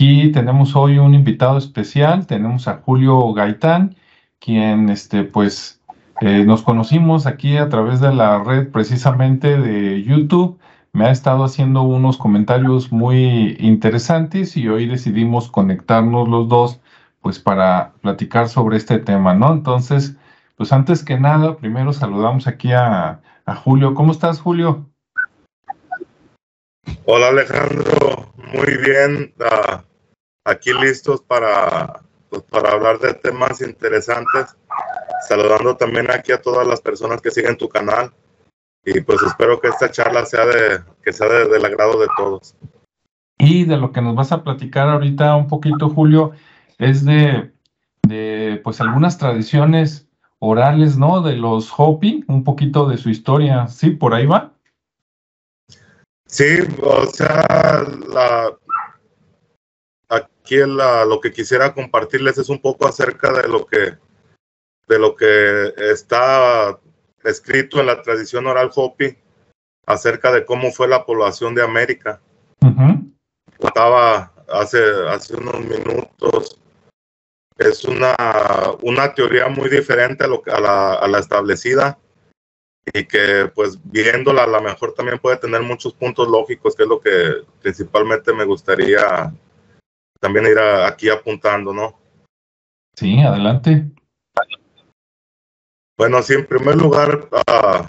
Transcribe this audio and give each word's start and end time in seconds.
aquí 0.00 0.32
tenemos 0.32 0.76
hoy 0.76 0.96
un 0.96 1.12
invitado 1.12 1.58
especial, 1.58 2.26
tenemos 2.26 2.66
a 2.68 2.76
Julio 2.78 3.34
Gaitán, 3.34 3.96
quien 4.38 4.88
este, 4.88 5.24
pues 5.24 5.78
eh, 6.22 6.42
nos 6.46 6.62
conocimos 6.62 7.26
aquí 7.26 7.58
a 7.58 7.68
través 7.68 8.00
de 8.00 8.14
la 8.14 8.42
red 8.42 8.70
precisamente 8.70 9.58
de 9.58 10.02
YouTube. 10.02 10.58
Me 10.94 11.04
ha 11.04 11.10
estado 11.10 11.44
haciendo 11.44 11.82
unos 11.82 12.16
comentarios 12.16 12.90
muy 12.90 13.58
interesantes 13.60 14.56
y 14.56 14.68
hoy 14.68 14.86
decidimos 14.86 15.50
conectarnos 15.50 16.26
los 16.30 16.48
dos 16.48 16.80
pues 17.20 17.38
para 17.38 17.92
platicar 18.00 18.48
sobre 18.48 18.78
este 18.78 19.00
tema, 19.00 19.34
¿no? 19.34 19.52
Entonces, 19.52 20.16
pues 20.56 20.72
antes 20.72 21.04
que 21.04 21.20
nada, 21.20 21.58
primero 21.58 21.92
saludamos 21.92 22.46
aquí 22.46 22.72
a, 22.72 23.20
Julio. 23.64 23.92
¿Cómo 23.92 24.12
estás, 24.12 24.40
Julio? 24.40 24.86
Hola 27.04 27.28
Alejandro, 27.28 28.32
muy 28.54 28.76
bien. 28.78 29.34
Uh, 29.40 29.89
aquí 30.44 30.72
listos 30.72 31.22
para, 31.22 32.02
pues, 32.28 32.42
para 32.42 32.72
hablar 32.72 32.98
de 32.98 33.14
temas 33.14 33.60
interesantes. 33.60 34.56
Saludando 35.28 35.76
también 35.76 36.10
aquí 36.10 36.32
a 36.32 36.40
todas 36.40 36.66
las 36.66 36.80
personas 36.80 37.20
que 37.20 37.30
siguen 37.30 37.56
tu 37.56 37.68
canal. 37.68 38.12
Y 38.84 39.00
pues 39.00 39.22
espero 39.22 39.60
que 39.60 39.68
esta 39.68 39.90
charla 39.90 40.24
sea 40.24 40.46
de, 40.46 40.80
que 41.02 41.12
sea 41.12 41.28
del 41.28 41.64
agrado 41.64 42.00
de 42.00 42.08
todos. 42.16 42.56
Y 43.38 43.64
de 43.64 43.76
lo 43.76 43.92
que 43.92 44.00
nos 44.00 44.14
vas 44.14 44.32
a 44.32 44.42
platicar 44.42 44.88
ahorita 44.88 45.36
un 45.36 45.48
poquito, 45.48 45.90
Julio, 45.90 46.32
es 46.78 47.04
de, 47.04 47.52
de 48.02 48.60
pues 48.64 48.80
algunas 48.80 49.18
tradiciones 49.18 50.08
orales, 50.38 50.96
¿no? 50.96 51.20
De 51.20 51.36
los 51.36 51.70
Hopi, 51.76 52.24
un 52.28 52.44
poquito 52.44 52.88
de 52.88 52.96
su 52.96 53.10
historia. 53.10 53.68
¿Sí? 53.68 53.90
¿Por 53.90 54.14
ahí 54.14 54.26
va? 54.26 54.52
Sí, 56.26 56.60
o 56.82 57.06
sea, 57.06 57.84
la, 58.08 58.56
aquí 60.50 60.56
la, 60.66 61.04
lo 61.04 61.20
que 61.20 61.30
quisiera 61.30 61.72
compartirles 61.72 62.36
es 62.38 62.48
un 62.48 62.60
poco 62.60 62.86
acerca 62.88 63.32
de 63.32 63.48
lo 63.48 63.66
que 63.66 63.96
de 64.88 64.98
lo 64.98 65.14
que 65.14 65.72
está 65.76 66.76
escrito 67.22 67.78
en 67.78 67.86
la 67.86 68.02
tradición 68.02 68.48
oral 68.48 68.72
Hopi 68.74 69.16
acerca 69.86 70.32
de 70.32 70.44
cómo 70.44 70.72
fue 70.72 70.88
la 70.88 71.06
población 71.06 71.54
de 71.54 71.62
América. 71.62 72.20
Estaba 73.60 74.32
hace, 74.48 74.82
hace 75.08 75.36
unos 75.36 75.60
minutos. 75.60 76.58
Es 77.56 77.84
una, 77.84 78.16
una 78.82 79.14
teoría 79.14 79.48
muy 79.48 79.68
diferente 79.68 80.24
a, 80.24 80.26
lo, 80.26 80.42
a, 80.46 80.60
la, 80.60 80.94
a 80.94 81.06
la 81.06 81.18
establecida 81.18 81.98
y 82.92 83.04
que 83.04 83.50
pues 83.54 83.78
viéndola 83.84 84.44
a 84.44 84.48
lo 84.48 84.60
mejor 84.62 84.94
también 84.94 85.18
puede 85.20 85.36
tener 85.36 85.62
muchos 85.62 85.92
puntos 85.92 86.26
lógicos, 86.26 86.74
que 86.74 86.82
es 86.82 86.88
lo 86.88 87.00
que 87.00 87.42
principalmente 87.60 88.32
me 88.32 88.44
gustaría 88.44 89.32
también 90.20 90.46
ir 90.46 90.58
aquí 90.58 91.08
apuntando, 91.08 91.72
¿no? 91.72 91.98
Sí, 92.94 93.18
adelante. 93.20 93.90
Bueno, 95.96 96.22
sí, 96.22 96.34
en 96.34 96.46
primer 96.46 96.76
lugar, 96.76 97.28
uh, 97.30 97.84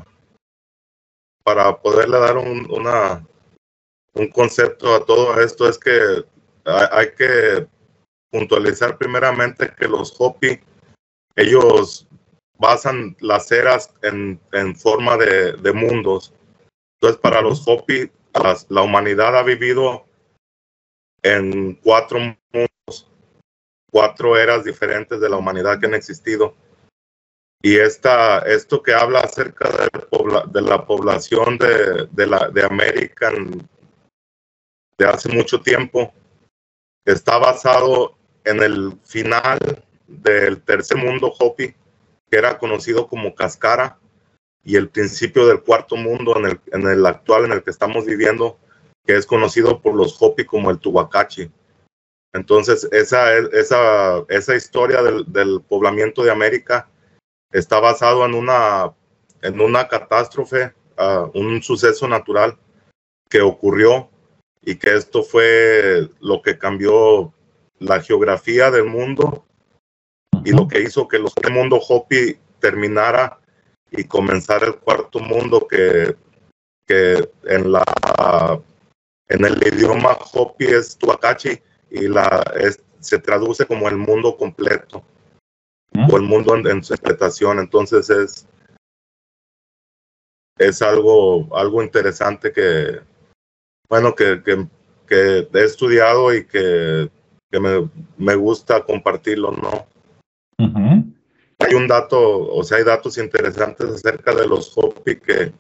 para 1.44 1.78
poderle 1.78 2.20
dar 2.20 2.38
un, 2.38 2.70
una, 2.72 3.26
un 4.14 4.28
concepto 4.30 4.96
a 4.96 5.06
todo 5.06 5.40
esto, 5.42 5.68
es 5.68 5.78
que 5.78 6.26
hay, 6.66 6.88
hay 6.92 7.12
que 7.16 7.68
puntualizar 8.30 8.98
primeramente 8.98 9.74
que 9.78 9.88
los 9.88 10.16
Hopi, 10.18 10.60
ellos 11.36 12.08
basan 12.58 13.16
las 13.20 13.52
eras 13.52 13.94
en, 14.02 14.40
en 14.52 14.76
forma 14.76 15.18
de, 15.18 15.54
de, 15.54 15.74
mundos. 15.74 16.34
Entonces, 16.96 17.20
para 17.22 17.42
los 17.42 17.68
Hopi, 17.68 18.10
la 18.70 18.82
humanidad 18.82 19.38
ha 19.38 19.44
vivido 19.44 20.06
en 21.22 21.76
cuatro 21.76 22.20
mundos, 22.20 23.12
cuatro 23.92 24.38
eras 24.38 24.64
diferentes 24.64 25.20
de 25.20 25.30
la 25.30 25.38
humanidad 25.38 25.80
que 25.80 25.88
han 25.88 25.94
existido. 25.94 26.56
Y 27.62 27.78
esta, 27.78 28.40
esto 28.40 28.82
que 28.82 28.94
habla 28.94 29.20
acerca 29.20 29.70
de, 29.70 30.62
la 30.62 30.86
población 30.86 31.58
de, 31.60 32.08
de, 32.12 32.26
la, 32.26 32.50
de 32.50 32.66
América 32.66 33.32
de 34.98 35.06
hace 35.06 35.30
mucho 35.30 35.62
tiempo, 35.62 36.12
está 37.06 37.38
basado 37.38 38.16
en 38.44 38.64
el 38.64 38.98
final 39.04 39.60
del 40.08 40.62
tercer 40.64 40.98
mundo 40.98 41.34
Hopi, 41.40 41.74
que 42.30 42.38
era 42.38 42.58
conocido 42.58 43.08
como 43.08 43.36
Cascara, 43.36 44.00
y 44.64 44.76
el 44.76 44.90
principio 44.90 45.48
del 45.48 45.62
cuarto 45.62 45.96
mundo 45.96 46.38
en 46.38 46.46
el, 46.46 46.62
en 46.72 46.88
el 46.88 47.06
actual 47.06 47.46
en 47.46 47.52
el 47.54 47.64
que 47.64 47.72
estamos 47.72 48.06
viviendo, 48.06 48.60
que 49.06 49.16
es 49.16 49.26
conocido 49.26 49.82
por 49.82 49.96
los 49.96 50.22
Hopi 50.22 50.46
como 50.46 50.70
el 50.70 50.80
Tubacachi. 50.80 51.52
Entonces, 52.34 52.88
esa, 52.92 53.34
esa, 53.38 54.24
esa 54.30 54.56
historia 54.56 55.02
del, 55.02 55.62
poblamiento 55.62 56.24
de 56.24 56.32
América 56.32 56.90
está 57.52 57.80
basado 57.80 58.26
en 58.26 58.34
una, 58.34 58.94
en 59.42 59.60
una 59.60 59.88
catástrofe, 59.88 60.74
uh, 60.98 61.38
un 61.38 61.62
suceso 61.62 62.08
natural 62.08 62.58
que 63.30 63.42
ocurrió 63.42 64.10
y 64.62 64.76
que 64.76 64.96
esto 64.96 65.24
fue 65.24 66.10
lo 66.20 66.42
que 66.42 66.58
cambió 66.58 67.34
la 67.80 68.00
geografía 68.02 68.72
del 68.72 68.86
mundo 68.86 69.46
y 70.46 70.52
lo 70.52 70.68
que 70.68 70.82
hizo 70.82 71.08
que 71.08 71.18
el 71.18 71.52
mundo 71.52 71.78
Hopi 71.78 72.38
terminara 72.60 73.40
y 73.90 74.06
comenzara 74.06 74.68
el 74.68 74.76
cuarto 74.78 75.20
mundo 75.20 75.68
que, 75.68 76.16
que 76.88 77.30
en, 77.44 77.72
la, 77.72 77.84
en 79.32 79.46
el 79.46 79.66
idioma 79.66 80.18
Hopi 80.34 80.66
es 80.66 80.98
Tuacachi 80.98 81.62
y 81.90 82.08
la, 82.08 82.44
es, 82.60 82.84
se 83.00 83.18
traduce 83.18 83.66
como 83.66 83.88
el 83.88 83.96
mundo 83.96 84.36
completo 84.36 85.04
o 86.10 86.18
el 86.18 86.24
mundo 86.24 86.56
en, 86.56 86.68
en, 86.68 86.84
su 86.84 86.94
interpretación. 86.94 87.60
Entonces 87.60 88.10
es, 88.10 88.48
es 90.58 90.82
algo, 90.82 91.56
algo 91.56 91.82
interesante 91.82 92.52
que, 92.52 93.00
bueno, 93.90 94.14
que, 94.16 94.44
que, 94.44 94.68
que 95.08 95.48
he 95.54 95.64
estudiado 95.64 96.34
y 96.34 96.46
que, 96.46 97.10
que 97.50 97.60
me, 97.60 97.90
me 98.18 98.36
gusta 98.36 98.84
compartirlo, 98.84 99.52
¿no? 99.52 99.88
Hay 101.60 101.76
un 101.76 101.88
dato, 101.88 102.54
o 102.54 102.64
sea, 102.64 102.80
hay 102.80 102.84
datos 102.84 103.18
interesantes 103.18 103.88
acerca 103.88 104.34
de 104.34 104.48
los 104.48 104.76
Hopi 104.76 105.20
que 105.20 105.54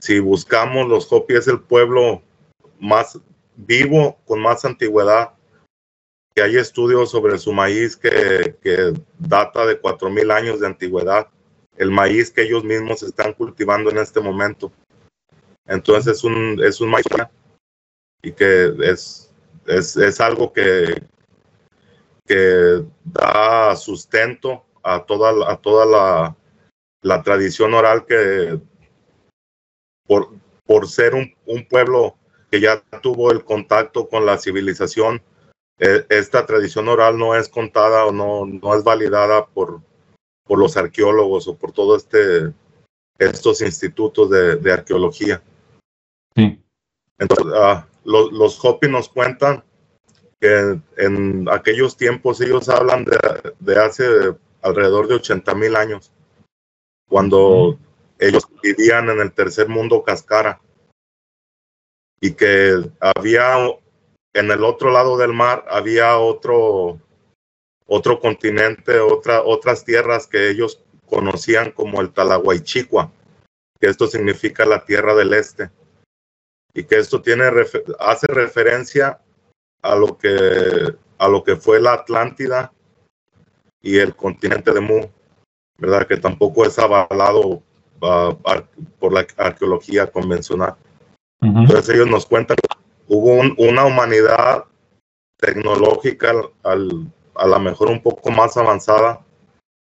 si 0.00 0.18
buscamos, 0.18 0.88
los 0.88 1.12
Hopi 1.12 1.34
es 1.34 1.48
el 1.48 1.60
pueblo 1.60 2.22
más 2.80 3.18
vivo, 3.56 4.18
con 4.26 4.40
más 4.40 4.64
antigüedad, 4.64 5.34
que 6.34 6.42
hay 6.42 6.56
estudios 6.56 7.10
sobre 7.10 7.38
su 7.38 7.52
maíz 7.52 7.96
que, 7.96 8.56
que 8.62 8.92
data 9.18 9.66
de 9.66 9.80
4.000 9.80 10.32
años 10.32 10.60
de 10.60 10.66
antigüedad, 10.66 11.28
el 11.76 11.90
maíz 11.90 12.30
que 12.30 12.42
ellos 12.42 12.64
mismos 12.64 13.02
están 13.02 13.32
cultivando 13.32 13.90
en 13.90 13.98
este 13.98 14.20
momento. 14.20 14.72
Entonces 15.66 16.16
es 16.16 16.24
un, 16.24 16.60
es 16.62 16.80
un 16.80 16.90
maíz 16.90 17.06
y 18.22 18.32
que 18.32 18.74
es, 18.82 19.32
es, 19.66 19.96
es 19.96 20.20
algo 20.20 20.52
que, 20.52 21.02
que 22.26 22.84
da 23.04 23.74
sustento 23.76 24.64
a 24.82 25.04
toda, 25.04 25.50
a 25.50 25.56
toda 25.56 25.86
la, 25.86 26.36
la 27.02 27.22
tradición 27.22 27.74
oral 27.74 28.06
que 28.06 28.58
por, 30.06 30.30
por 30.64 30.88
ser 30.88 31.14
un, 31.14 31.34
un, 31.46 31.66
pueblo 31.66 32.16
que 32.50 32.60
ya 32.60 32.82
tuvo 33.02 33.30
el 33.30 33.44
contacto 33.44 34.08
con 34.08 34.26
la 34.26 34.38
civilización, 34.38 35.22
eh, 35.78 36.04
esta 36.08 36.44
tradición 36.44 36.88
oral 36.88 37.16
no 37.16 37.34
es 37.34 37.48
contada 37.48 38.04
o 38.04 38.12
no, 38.12 38.44
no 38.44 38.74
es 38.74 38.84
validada 38.84 39.46
por, 39.46 39.80
por 40.44 40.58
los 40.58 40.76
arqueólogos 40.76 41.48
o 41.48 41.56
por 41.56 41.72
todos 41.72 42.02
este, 42.02 42.52
estos 43.18 43.62
institutos 43.62 44.28
de, 44.30 44.56
de 44.56 44.72
arqueología. 44.72 45.42
Sí. 46.34 46.60
Entonces, 47.18 47.46
uh, 47.46 47.82
los, 48.04 48.32
los 48.32 48.64
Hopi 48.64 48.88
nos 48.88 49.08
cuentan 49.08 49.64
que 50.40 50.80
en 50.96 51.48
aquellos 51.50 51.96
tiempos 51.96 52.40
ellos 52.40 52.68
hablan 52.68 53.04
de, 53.04 53.18
de 53.58 53.80
hace 53.80 54.04
alrededor 54.62 55.06
de 55.06 55.14
80 55.16 55.54
mil 55.54 55.76
años, 55.76 56.12
cuando 57.08 57.78
ellos 58.18 58.46
vivían 58.62 59.08
en 59.08 59.20
el 59.20 59.32
tercer 59.32 59.68
mundo 59.68 60.02
cascara 60.02 60.60
y 62.20 62.32
que 62.32 62.90
había 63.00 63.56
en 64.32 64.50
el 64.50 64.62
otro 64.64 64.90
lado 64.90 65.16
del 65.16 65.32
mar 65.32 65.64
había 65.68 66.18
otro 66.18 67.00
otro 67.92 68.20
continente, 68.20 69.00
otra, 69.00 69.42
otras 69.42 69.84
tierras 69.84 70.28
que 70.28 70.48
ellos 70.48 70.80
conocían 71.06 71.72
como 71.72 72.00
el 72.00 72.12
Talahuaychicua, 72.12 73.10
que 73.80 73.88
esto 73.88 74.06
significa 74.06 74.64
la 74.64 74.84
tierra 74.84 75.12
del 75.16 75.34
este, 75.34 75.70
y 76.72 76.84
que 76.84 76.98
esto 76.98 77.20
tiene, 77.20 77.50
hace 77.98 78.28
referencia 78.28 79.20
a 79.82 79.96
lo 79.96 80.16
que, 80.16 80.94
a 81.18 81.28
lo 81.28 81.42
que 81.42 81.56
fue 81.56 81.80
la 81.80 81.94
Atlántida 81.94 82.72
y 83.82 83.98
el 83.98 84.14
continente 84.14 84.72
de 84.72 84.80
Mu, 84.80 85.08
¿verdad? 85.76 86.06
Que 86.06 86.16
tampoco 86.16 86.64
es 86.64 86.78
avalado 86.78 87.60
uh, 88.00 88.36
por 89.00 89.12
la 89.12 89.26
arqueología 89.36 90.06
convencional. 90.06 90.76
Uh 91.42 91.46
-huh. 91.46 91.60
Entonces 91.62 91.94
ellos 91.94 92.08
nos 92.08 92.26
cuentan 92.26 92.56
hubo 93.10 93.34
un, 93.34 93.54
una 93.58 93.84
humanidad 93.84 94.64
tecnológica 95.36 96.32
al, 96.62 97.12
a 97.34 97.46
lo 97.46 97.58
mejor 97.58 97.90
un 97.90 98.00
poco 98.00 98.30
más 98.30 98.56
avanzada 98.56 99.20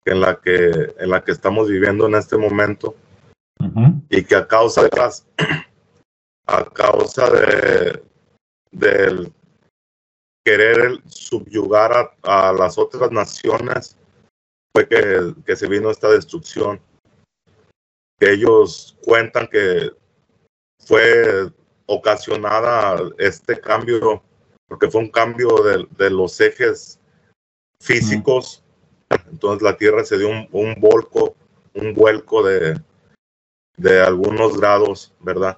que 0.05 0.11
en 0.11 0.21
la 0.21 0.39
que 0.39 0.95
en 0.97 1.09
la 1.09 1.23
que 1.23 1.33
estamos 1.33 1.67
viviendo 1.67 2.07
en 2.07 2.15
este 2.15 2.37
momento. 2.37 2.95
Y 4.09 4.23
que 4.23 4.35
a 4.35 4.47
causa 4.47 4.83
de 4.83 4.89
las 4.95 5.27
a 6.47 6.63
causa 6.65 7.29
de 7.29 8.03
del 8.71 9.33
querer 10.45 11.01
subyugar 11.07 12.13
a, 12.23 12.53
las 12.53 12.77
otras 12.77 13.11
naciones 13.11 13.97
fue 14.73 14.87
que, 14.87 15.33
que 15.45 15.55
se 15.55 15.67
vino 15.67 15.91
esta 15.91 16.09
destrucción. 16.09 16.79
Que 18.19 18.33
ellos 18.33 18.95
cuentan 19.03 19.47
que 19.47 19.91
fue 20.87 21.51
ocasionada 21.85 22.97
este 23.17 23.59
cambio 23.59 24.23
porque 24.67 24.89
fue 24.89 25.01
un 25.01 25.09
cambio 25.09 25.49
de, 25.63 25.87
de 25.97 26.09
los 26.09 26.39
ejes 26.39 26.99
físicos. 27.81 28.63
Entonces 29.31 29.61
la 29.61 29.77
Tierra 29.77 30.03
se 30.03 30.17
dio 30.17 30.29
un, 30.29 30.47
un 30.51 30.75
volco, 30.79 31.35
un 31.73 31.93
vuelco 31.93 32.43
de, 32.43 32.79
de, 33.77 34.01
algunos 34.01 34.57
grados, 34.57 35.13
¿verdad? 35.19 35.57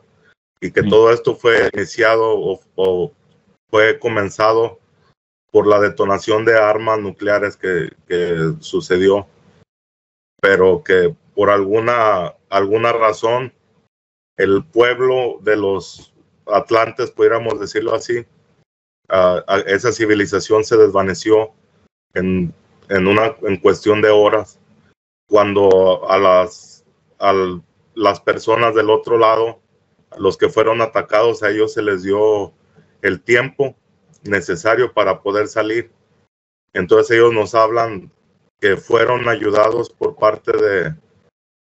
Y 0.62 0.72
que 0.72 0.84
todo 0.84 1.12
esto 1.12 1.36
fue 1.36 1.70
iniciado 1.74 2.38
o, 2.38 2.60
o, 2.76 3.12
fue 3.70 3.98
comenzado 4.00 4.80
por 5.52 5.66
la 5.66 5.80
detonación 5.80 6.46
de 6.46 6.58
armas 6.58 7.00
nucleares 7.00 7.56
que, 7.56 7.90
que 8.08 8.54
sucedió, 8.60 9.28
pero 10.42 10.84
que 10.84 11.16
por 11.34 11.50
alguna, 11.50 12.36
alguna 12.50 12.92
razón 12.94 13.54
el 14.39 14.63
pueblo 14.63 15.38
de 15.41 15.57
los 15.57 16.13
atlantes, 16.47 17.12
pudiéramos 17.12 17.59
decirlo 17.59 17.94
así, 17.94 18.25
esa 19.65 19.91
civilización 19.91 20.63
se 20.63 20.77
desvaneció 20.77 21.51
en, 22.13 22.53
en, 22.88 23.07
una 23.07 23.36
en 23.41 23.57
cuestión 23.57 24.01
de 24.01 24.09
horas 24.09 24.57
cuando 25.27 26.09
a 26.09 26.18
las 26.18 26.86
a 27.19 27.33
las 27.95 28.21
personas 28.21 28.74
del 28.75 28.89
otro 28.89 29.18
lado 29.18 29.59
los 30.18 30.38
que 30.38 30.47
fueron 30.47 30.81
atacados 30.81 31.44
a 31.44 31.50
ellos 31.50 31.74
se 31.74 31.81
les 31.81 32.03
dio 32.03 32.53
el 33.01 33.21
tiempo 33.21 33.75
necesario 34.24 34.94
para 34.94 35.21
poder 35.21 35.47
salir. 35.47 35.92
Entonces 36.74 37.18
ellos 37.18 37.33
nos 37.33 37.56
hablan 37.56 38.09
que 38.62 38.77
fueron 38.77 39.27
ayudados 39.27 39.89
por 39.89 40.15
parte 40.15 40.53
de, 40.53 40.95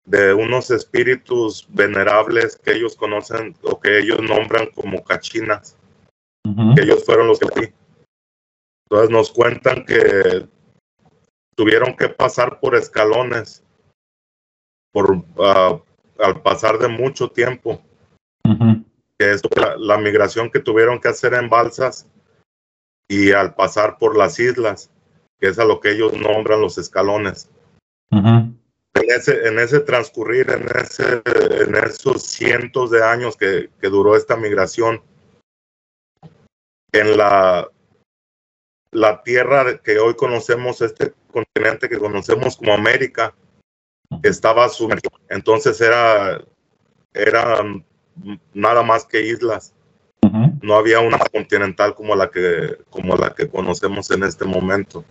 de 0.06 0.34
unos 0.34 0.72
espíritus 0.72 1.68
venerables 1.70 2.58
que 2.58 2.74
ellos 2.74 2.96
conocen 2.96 3.56
o 3.64 3.80
que 3.80 4.00
ellos 4.00 4.20
nombran 4.22 4.68
como 4.74 5.04
cachinas 5.04 5.78
que 6.76 6.82
ellos 6.82 7.06
fueron 7.06 7.28
los 7.28 7.40
que 7.40 7.74
entonces 8.92 9.10
nos 9.10 9.32
cuentan 9.32 9.86
que 9.86 10.48
tuvieron 11.56 11.96
que 11.96 12.10
pasar 12.10 12.60
por 12.60 12.76
escalones 12.76 13.64
por 14.92 15.12
uh, 15.14 15.82
al 16.20 16.42
pasar 16.42 16.78
de 16.78 16.90
mucho 16.90 17.30
tiempo. 17.30 17.82
Que 19.18 19.32
es 19.32 19.42
la, 19.56 19.76
la, 19.78 19.98
migración 19.98 20.50
que 20.50 20.60
tuvieron 20.60 21.00
que 21.00 21.08
hacer 21.08 21.36
en 21.36 21.48
balsas 21.48 22.08
y 23.08 23.32
al 23.32 23.54
pasar 23.54 23.98
por 23.98 24.18
las 24.18 24.40
islas 24.40 24.90
que 25.40 25.48
es 25.48 25.60
a 25.60 25.66
lo 25.66 25.80
que 25.80 25.92
ellos 25.92 26.14
nombran 26.14 26.60
los 26.60 26.78
escalones 26.78 27.50
ese 29.16 29.48
en 29.48 29.60
ese 29.60 29.80
transcurrir 29.82 30.50
en 30.50 30.66
ese 30.78 31.22
en 31.64 31.76
esos 31.76 32.24
cientos 32.24 32.92
de 32.92 33.04
años 33.04 33.38
que, 33.38 33.70
que 33.80 33.88
duró 33.88 34.16
esta 34.16 34.36
migración 34.36 35.02
en 36.92 37.18
la, 37.18 37.70
la 38.92 39.24
tierra 39.24 39.78
que 39.78 40.00
hoy 40.00 40.16
conocemos, 40.16 40.82
este 40.82 41.14
continente 41.32 41.90
que 41.90 41.98
conocemos 41.98 42.58
como 42.58 42.74
América, 42.74 43.34
estaba 44.24 44.68
sumergido. 44.70 45.18
Entonces 45.30 45.80
era, 45.80 46.42
era 47.14 47.64
nada 48.54 48.84
más 48.84 49.06
que 49.06 49.22
islas. 49.22 49.74
No 50.62 50.76
había 50.76 51.00
una 51.00 51.18
continental 51.18 51.96
como 51.96 52.16
la 52.16 52.30
que, 52.30 52.78
como 52.90 53.16
la 53.16 53.34
que 53.34 53.50
conocemos 53.50 54.12
en 54.12 54.24
este 54.24 54.46
momento. 54.46 55.04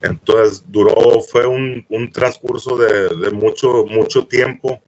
Entonces 0.00 0.64
duró, 0.66 1.20
fue 1.20 1.46
un, 1.46 1.84
un 1.90 2.10
transcurso 2.10 2.76
de, 2.76 3.08
de, 3.16 3.30
mucho, 3.30 3.84
mucho 3.84 4.26
tiempo 4.26 4.82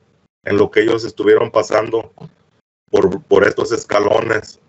en 0.45 0.57
lo 0.57 0.71
que 0.71 0.81
ellos 0.81 1.05
estuvieron 1.05 1.51
pasando 1.51 2.13
por, 2.91 3.23
por 3.25 3.47
estos 3.47 3.73
escalones 3.73 4.61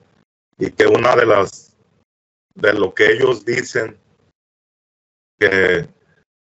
y 0.57 0.69
que 0.71 0.85
una 0.85 1.15
de 1.15 1.25
las 1.25 1.75
de 2.55 2.73
lo 2.73 2.93
que 2.93 3.11
ellos 3.11 3.45
dicen 3.45 3.97
que 5.39 5.87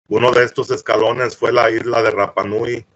uno 0.09 0.31
de 0.33 0.45
estos 0.45 0.71
escalones 0.71 1.37
fue 1.37 1.53
la 1.53 1.71
isla 1.71 2.03
de 2.03 2.11
Rapanui 2.11 2.87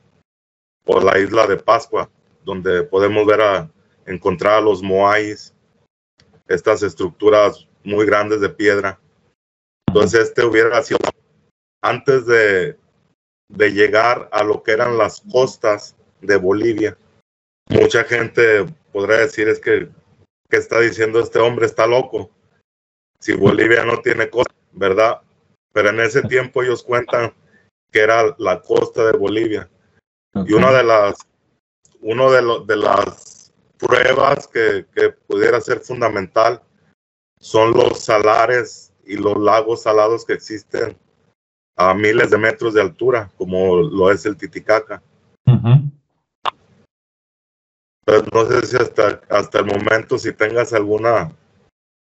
o 0.84 1.00
la 1.00 1.18
isla 1.18 1.46
de 1.46 1.56
Pascua, 1.56 2.10
donde 2.44 2.82
podemos 2.82 3.26
ver 3.26 3.40
a 3.40 3.70
encontrar 4.04 4.54
a 4.54 4.60
los 4.60 4.82
moais, 4.82 5.54
estas 6.46 6.82
estructuras 6.82 7.66
muy 7.82 8.06
grandes 8.06 8.40
de 8.40 8.48
piedra. 8.48 9.00
Entonces 9.96 10.28
este 10.28 10.44
hubiera 10.44 10.82
sido 10.82 10.98
antes 11.82 12.26
de, 12.26 12.76
de 13.48 13.70
llegar 13.70 14.28
a 14.30 14.44
lo 14.44 14.62
que 14.62 14.72
eran 14.72 14.98
las 14.98 15.22
costas 15.32 15.96
de 16.20 16.36
Bolivia. 16.36 16.98
Mucha 17.70 18.04
gente 18.04 18.66
podrá 18.92 19.16
decir 19.16 19.48
es 19.48 19.58
que 19.58 19.88
que 20.50 20.58
está 20.58 20.80
diciendo 20.80 21.18
este 21.18 21.38
hombre 21.38 21.64
está 21.64 21.86
loco. 21.86 22.30
Si 23.20 23.32
Bolivia 23.32 23.86
no 23.86 24.02
tiene 24.02 24.28
costa, 24.28 24.54
¿verdad? 24.72 25.22
Pero 25.72 25.88
en 25.88 26.00
ese 26.00 26.20
tiempo 26.20 26.62
ellos 26.62 26.82
cuentan 26.82 27.32
que 27.90 28.00
era 28.00 28.34
la 28.36 28.60
costa 28.60 29.02
de 29.10 29.16
Bolivia. 29.16 29.70
Y 30.46 30.52
una 30.52 30.72
de 30.72 30.84
las, 30.84 31.16
uno 32.02 32.30
de, 32.30 32.42
lo, 32.42 32.60
de 32.66 32.76
las 32.76 33.50
pruebas 33.78 34.46
que, 34.46 34.84
que 34.94 35.08
pudiera 35.08 35.58
ser 35.62 35.80
fundamental 35.80 36.62
son 37.40 37.72
los 37.72 38.00
salares 38.00 38.92
y 39.06 39.16
los 39.16 39.38
lagos 39.38 39.82
salados 39.82 40.24
que 40.24 40.34
existen 40.34 40.98
a 41.76 41.94
miles 41.94 42.30
de 42.30 42.38
metros 42.38 42.74
de 42.74 42.80
altura, 42.80 43.30
como 43.36 43.76
lo 43.76 44.10
es 44.10 44.26
el 44.26 44.36
Titicaca. 44.36 45.02
Uh 45.46 45.86
no 48.32 48.44
sé 48.44 48.66
si 48.66 48.76
hasta, 48.76 49.20
hasta 49.28 49.58
el 49.58 49.66
momento 49.66 50.16
si 50.16 50.32
tengas 50.32 50.72
alguna 50.72 51.32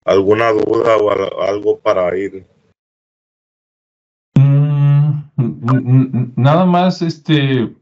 alguna 0.03 0.51
duda 0.51 0.97
o 0.97 1.41
algo 1.41 1.79
para 1.79 2.15
ir. 2.17 2.45
Mm, 4.37 6.33
nada 6.35 6.65
más, 6.65 7.01
este, 7.01 7.73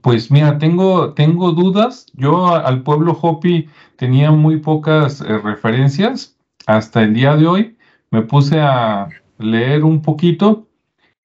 pues 0.00 0.30
mira, 0.30 0.58
tengo, 0.58 1.14
tengo 1.14 1.52
dudas. 1.52 2.06
Yo 2.12 2.54
al 2.54 2.82
pueblo 2.82 3.18
Hopi 3.20 3.68
tenía 3.96 4.30
muy 4.30 4.58
pocas 4.58 5.20
eh, 5.22 5.38
referencias 5.38 6.36
hasta 6.66 7.02
el 7.02 7.14
día 7.14 7.36
de 7.36 7.46
hoy. 7.46 7.78
Me 8.10 8.22
puse 8.22 8.60
a 8.60 9.08
leer 9.38 9.84
un 9.84 10.02
poquito. 10.02 10.68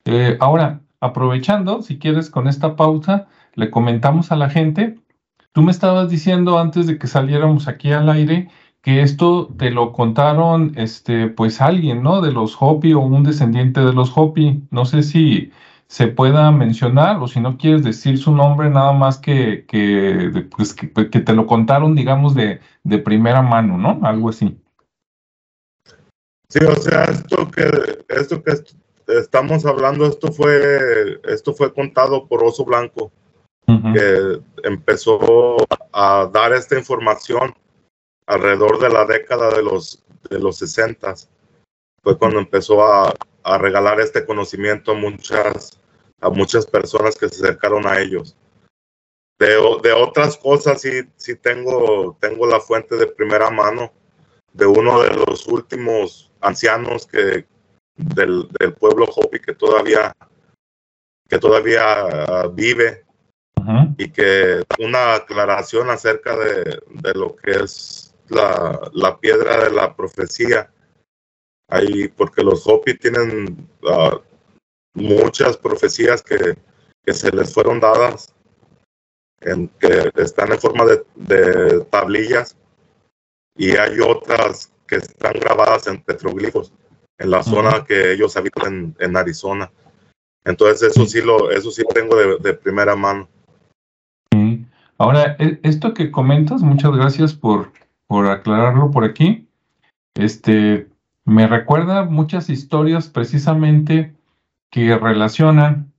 Eh, 0.05 0.37
ahora, 0.39 0.81
aprovechando, 0.99 1.81
si 1.81 1.97
quieres, 1.99 2.29
con 2.29 2.47
esta 2.47 2.75
pausa, 2.75 3.27
le 3.55 3.71
comentamos 3.71 4.31
a 4.31 4.35
la 4.35 4.49
gente 4.49 4.97
Tú 5.55 5.61
me 5.61 5.71
estabas 5.71 6.09
diciendo 6.09 6.59
antes 6.59 6.85
de 6.85 6.97
que 6.99 7.07
saliéramos 7.07 7.69
aquí 7.69 7.93
al 7.93 8.09
aire 8.09 8.49
que 8.81 9.01
esto 9.01 9.47
te 9.57 9.71
lo 9.71 9.93
contaron, 9.93 10.73
este, 10.75 11.27
pues 11.29 11.61
alguien, 11.61 12.03
¿no? 12.03 12.19
De 12.19 12.33
los 12.33 12.57
Hopi 12.59 12.91
o 12.93 12.99
un 12.99 13.23
descendiente 13.23 13.79
de 13.79 13.93
los 13.93 14.11
Hopi. 14.17 14.67
No 14.69 14.83
sé 14.83 15.01
si 15.01 15.53
se 15.87 16.07
pueda 16.07 16.51
mencionar 16.51 17.21
o 17.21 17.29
si 17.29 17.39
no 17.39 17.57
quieres 17.57 17.85
decir 17.85 18.17
su 18.17 18.35
nombre, 18.35 18.69
nada 18.69 18.91
más 18.91 19.17
que, 19.17 19.65
que, 19.65 20.45
pues, 20.57 20.73
que, 20.73 20.91
que 20.91 21.19
te 21.21 21.33
lo 21.33 21.47
contaron, 21.47 21.95
digamos, 21.95 22.35
de, 22.35 22.59
de, 22.83 22.97
primera 22.99 23.41
mano, 23.41 23.77
¿no? 23.77 24.01
Algo 24.03 24.29
así. 24.31 24.59
Sí, 26.49 26.59
o 26.63 26.75
sea, 26.75 27.05
esto 27.05 27.49
que, 27.49 28.03
esto 28.09 28.43
que 28.43 28.53
estamos 29.07 29.65
hablando, 29.65 30.05
esto 30.05 30.31
fue, 30.31 31.19
esto 31.25 31.53
fue 31.53 31.73
contado 31.73 32.27
por 32.27 32.43
Oso 32.43 32.65
Blanco 32.65 33.11
que 33.65 34.41
empezó 34.63 35.57
a 35.91 36.29
dar 36.31 36.53
esta 36.53 36.77
información 36.77 37.55
alrededor 38.27 38.79
de 38.79 38.89
la 38.89 39.05
década 39.05 39.49
de 39.49 39.63
los, 39.63 40.03
de 40.29 40.39
los 40.39 40.57
60. 40.57 41.15
Fue 42.03 42.17
cuando 42.17 42.39
empezó 42.39 42.83
a, 42.83 43.13
a 43.43 43.57
regalar 43.57 43.99
este 43.99 44.25
conocimiento 44.25 44.91
a 44.91 44.95
muchas, 44.95 45.79
a 46.21 46.29
muchas 46.29 46.65
personas 46.65 47.15
que 47.15 47.29
se 47.29 47.43
acercaron 47.43 47.87
a 47.87 47.99
ellos. 47.99 48.35
De, 49.39 49.55
de, 49.83 49.91
otras 49.91 50.37
cosas 50.37 50.81
sí, 50.81 51.01
sí 51.17 51.35
tengo, 51.35 52.17
tengo 52.21 52.47
la 52.47 52.59
fuente 52.59 52.95
de 52.95 53.07
primera 53.07 53.49
mano 53.49 53.91
de 54.53 54.65
uno 54.65 55.01
de 55.01 55.09
los 55.09 55.45
últimos 55.47 56.31
ancianos 56.45 57.07
que, 57.07 57.45
del, 57.95 58.47
del 58.59 58.73
pueblo 58.73 59.05
Hopi 59.05 59.39
que 59.39 59.53
todavía, 59.53 60.15
que 61.27 61.39
todavía 61.39 62.47
vive. 62.53 63.03
Y 63.97 64.09
que 64.09 64.63
una 64.79 65.15
aclaración 65.15 65.89
acerca 65.89 66.37
de, 66.37 66.81
de, 66.89 67.13
lo 67.15 67.35
que 67.35 67.51
es 67.51 68.13
la, 68.29 69.17
piedra 69.19 69.63
de 69.63 69.71
la 69.71 69.95
profecía. 69.95 70.71
Ahí, 71.67 72.07
porque 72.09 72.43
los 72.43 72.67
Hopi 72.67 72.95
tienen 72.95 73.67
ah, 73.87 74.19
muchas 74.93 75.57
profecías 75.57 76.21
que, 76.21 76.55
se 77.11 77.31
les 77.31 77.53
fueron 77.53 77.79
dadas, 77.79 78.33
en, 79.41 79.67
que 79.79 80.11
están 80.15 80.51
en 80.51 80.59
forma 80.59 80.85
de, 81.15 81.85
tablillas, 81.89 82.55
y 83.55 83.75
hay 83.77 83.99
otras 83.99 84.71
que 84.87 84.97
están 84.97 85.33
grabadas 85.33 85.87
en 85.87 86.01
petroglifos 86.01 86.73
en 87.17 87.31
la 87.31 87.43
zona 87.43 87.85
que 87.85 88.13
ellos 88.13 88.35
habitan 88.37 88.95
en, 88.99 89.17
Arizona. 89.17 89.71
Entonces 90.43 90.91
eso 90.91 91.05
sí 91.05 91.21
lo, 91.21 91.49
eso 91.51 91.71
sí 91.71 91.83
tengo 91.93 92.15
de, 92.15 92.53
primera 92.53 92.95
mano. 92.95 93.27
Ahora, 94.97 95.35
e, 95.39 95.59
esto 95.63 95.93
que 95.93 96.11
comentas, 96.11 96.61
muchas 96.61 96.91
gracias 96.91 97.33
por, 97.33 97.71
por 98.07 98.27
aclararlo 98.27 98.91
por 98.91 99.03
aquí. 99.03 99.47
Este, 100.15 100.87
me 101.25 101.47
recuerda 101.47 102.03
muchas 102.03 102.49
historias 102.49 103.09
precisamente 103.09 104.15
que 104.71 104.97
relacionan 104.97 105.93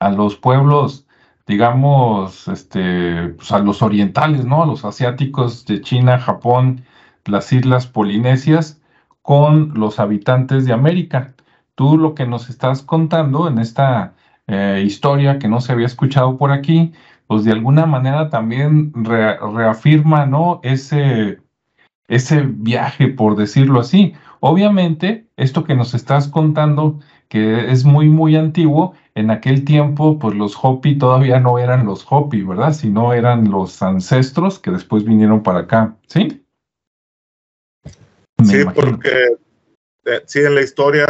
a 0.00 0.10
los 0.10 0.36
pueblos, 0.36 1.06
digamos, 1.46 2.48
este, 2.48 3.28
pues 3.30 3.52
a 3.52 3.60
los 3.60 3.82
orientales, 3.82 4.44
¿no? 4.44 4.62
A 4.62 4.66
los 4.66 4.84
asiáticos 4.84 5.64
de 5.64 5.80
China, 5.80 6.18
Japón, 6.18 6.84
las 7.24 7.52
islas 7.52 7.86
polinesias, 7.86 8.82
con 9.22 9.72
los 9.74 10.00
habitantes 10.00 10.66
de 10.66 10.72
América. 10.72 11.34
Tú 11.74 11.96
lo 11.96 12.14
que 12.14 12.26
nos 12.26 12.50
estás 12.50 12.82
contando 12.82 13.48
en 13.48 13.58
esta 13.58 14.14
eh, 14.46 14.82
historia 14.84 15.38
que 15.38 15.48
no 15.48 15.60
se 15.60 15.72
había 15.72 15.86
escuchado 15.86 16.36
por 16.36 16.52
aquí, 16.52 16.92
pues 17.26 17.44
de 17.44 17.52
alguna 17.52 17.86
manera 17.86 18.28
también 18.28 18.92
reafirma, 19.04 20.26
¿no? 20.26 20.60
Ese, 20.62 21.40
ese 22.08 22.42
viaje, 22.42 23.08
por 23.08 23.36
decirlo 23.36 23.80
así. 23.80 24.14
Obviamente, 24.40 25.28
esto 25.36 25.64
que 25.64 25.76
nos 25.76 25.94
estás 25.94 26.28
contando, 26.28 26.98
que 27.28 27.70
es 27.70 27.84
muy, 27.84 28.08
muy 28.08 28.36
antiguo, 28.36 28.94
en 29.14 29.30
aquel 29.30 29.64
tiempo, 29.64 30.18
pues 30.18 30.34
los 30.34 30.56
Hopi 30.60 30.98
todavía 30.98 31.38
no 31.38 31.58
eran 31.58 31.86
los 31.86 32.04
Hopi, 32.10 32.42
¿verdad? 32.42 32.72
Sino 32.72 33.12
eran 33.12 33.50
los 33.50 33.82
ancestros 33.82 34.58
que 34.58 34.72
después 34.72 35.04
vinieron 35.04 35.42
para 35.42 35.60
acá, 35.60 35.96
¿sí? 36.06 36.41
Sí, 38.44 38.64
porque 38.74 39.36
eh, 40.04 40.22
sí, 40.26 40.40
en 40.40 40.54
la 40.54 40.62
historia, 40.62 41.06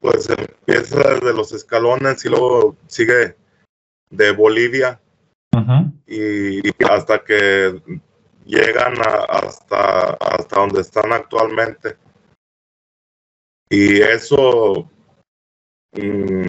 pues 0.00 0.28
empieza 0.28 1.14
desde 1.14 1.34
los 1.34 1.52
escalones 1.52 2.24
y 2.24 2.28
luego 2.28 2.76
sigue 2.86 3.36
de 4.10 4.32
Bolivia 4.32 5.00
y, 6.06 6.60
hasta 6.84 7.24
que 7.24 7.80
llegan 8.44 8.94
hasta, 9.00 10.14
hasta 10.14 10.60
donde 10.60 10.80
están 10.82 11.12
actualmente. 11.12 11.96
Y 13.70 14.02
eso, 14.02 14.90
mm, 15.92 16.48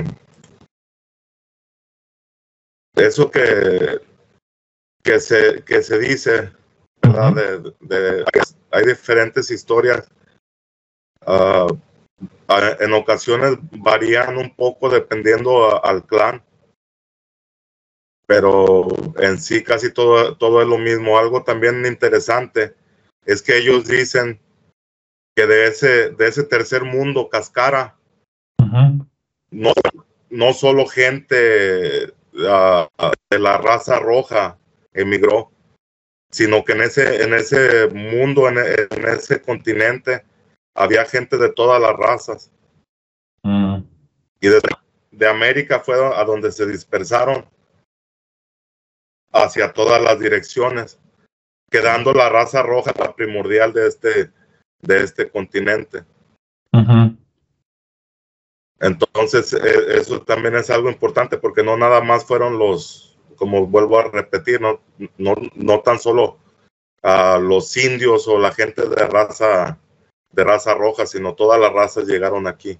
eso 2.96 3.32
que, 3.32 4.01
que, 5.01 5.20
se, 5.20 5.63
que 5.63 5.82
se 5.82 6.00
dice, 6.00 6.51
¿verdad? 7.01 7.74
de, 7.80 8.25
hay 8.74 8.86
diferentes 8.86 9.50
historias. 9.51 10.10
Ah, 11.25 11.68
en 12.80 12.94
ocasiones 12.94 13.58
varían 13.72 14.38
un 14.38 14.56
poco 14.56 14.89
dependiendo 14.89 15.84
al 15.84 16.06
clan 16.06 16.44
pero 18.25 18.88
en 19.18 19.39
sí 19.39 19.63
casi 19.63 19.92
todo, 19.92 20.36
todo 20.38 20.62
es 20.62 20.68
lo 20.68 20.77
mismo. 20.77 21.18
Algo 21.18 21.44
también 21.44 21.86
interesante 21.86 22.74
es 23.25 23.42
que 23.42 23.58
ellos 23.58 23.86
dicen 23.86 24.39
que 25.36 25.48
de 25.48 25.68
ese, 25.68 26.10
de 26.12 26.27
ese 26.27 26.44
tercer 26.44 26.84
mundo, 26.84 27.30
Cascara, 27.30 27.96
no, 29.51 29.74
no 30.32 30.53
solo 30.53 30.88
gente 30.88 32.13
ah, 32.48 32.89
de 33.30 33.39
la 33.39 33.58
raza 33.58 34.00
roja 34.00 34.58
emigró, 34.94 35.51
sino 36.34 36.66
que 36.66 36.74
en 36.74 36.82
ese, 36.82 37.24
en 37.24 37.34
ese 37.34 37.88
mundo, 37.90 38.50
en, 38.50 38.58
ese 39.08 39.40
continente, 39.42 40.25
había 40.75 41.06
gente 41.06 41.38
de 41.38 41.50
todas 41.50 41.80
las 41.80 41.96
razas. 41.96 42.52
Mm. 43.44 43.84
Y 44.42 44.48
de, 44.48 44.60
de 45.12 45.28
América 45.28 45.80
fue 45.80 45.96
a 45.96 46.24
donde 46.24 46.52
se 46.52 46.66
dispersaron 46.66 47.46
hacia 49.32 49.74
todas 49.74 50.02
las 50.02 50.20
direcciones, 50.20 51.00
quedando 51.70 52.13
la 52.13 52.30
raza 52.30 52.63
roja 52.63 52.92
la 52.98 53.16
primordial 53.16 53.72
de 53.72 53.88
este, 53.88 54.32
de 54.82 55.04
este 55.04 55.30
continente. 55.30 56.04
Entonces, 58.80 59.54
e, 59.54 60.00
eso 60.00 60.22
también 60.24 60.56
es 60.56 60.72
algo 60.72 60.90
importante 60.90 61.38
porque 61.38 61.63
no 61.63 61.78
nada 61.78 62.02
más 62.02 62.25
fueron 62.25 62.58
los, 62.58 63.12
como 63.36 63.68
vuelvo 63.68 64.00
a 64.00 64.10
repetir, 64.10 64.62
no, 64.62 64.80
no, 65.18 65.36
no 65.56 65.80
tan 65.82 66.00
solo 66.00 66.38
a 67.02 67.38
los 67.38 67.75
indios 67.78 68.28
o 68.28 68.40
la 68.40 68.52
gente 68.52 68.88
de 68.88 69.08
raza, 69.08 69.78
de 70.32 70.44
raza 70.44 70.74
roja, 70.74 71.06
sino 71.06 71.34
todas 71.34 71.60
las 71.60 71.74
razas 71.74 72.08
llegaron 72.08 72.48
aquí. 72.48 72.78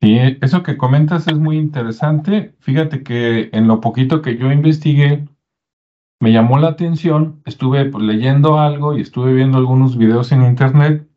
Sí, 0.00 0.18
eso 0.40 0.62
que 0.62 0.76
comentas 0.76 1.28
es 1.28 1.36
muy 1.36 1.58
interesante. 1.58 2.54
Fíjate 2.60 3.02
que 3.02 3.50
en 3.52 3.68
lo 3.68 3.80
poquito 3.80 4.20
que 4.20 4.36
yo 4.36 4.50
investigué, 4.50 5.28
me 6.20 6.32
llamó 6.32 6.58
la 6.58 6.68
atención, 6.68 7.40
estuve 7.46 7.84
pues, 7.86 8.04
leyendo 8.04 8.58
algo 8.58 8.96
y 8.96 9.00
estuve 9.00 9.32
viendo 9.32 9.58
algunos 9.58 9.96
videos 9.96 10.32
en 10.32 10.44
internet 10.44 11.08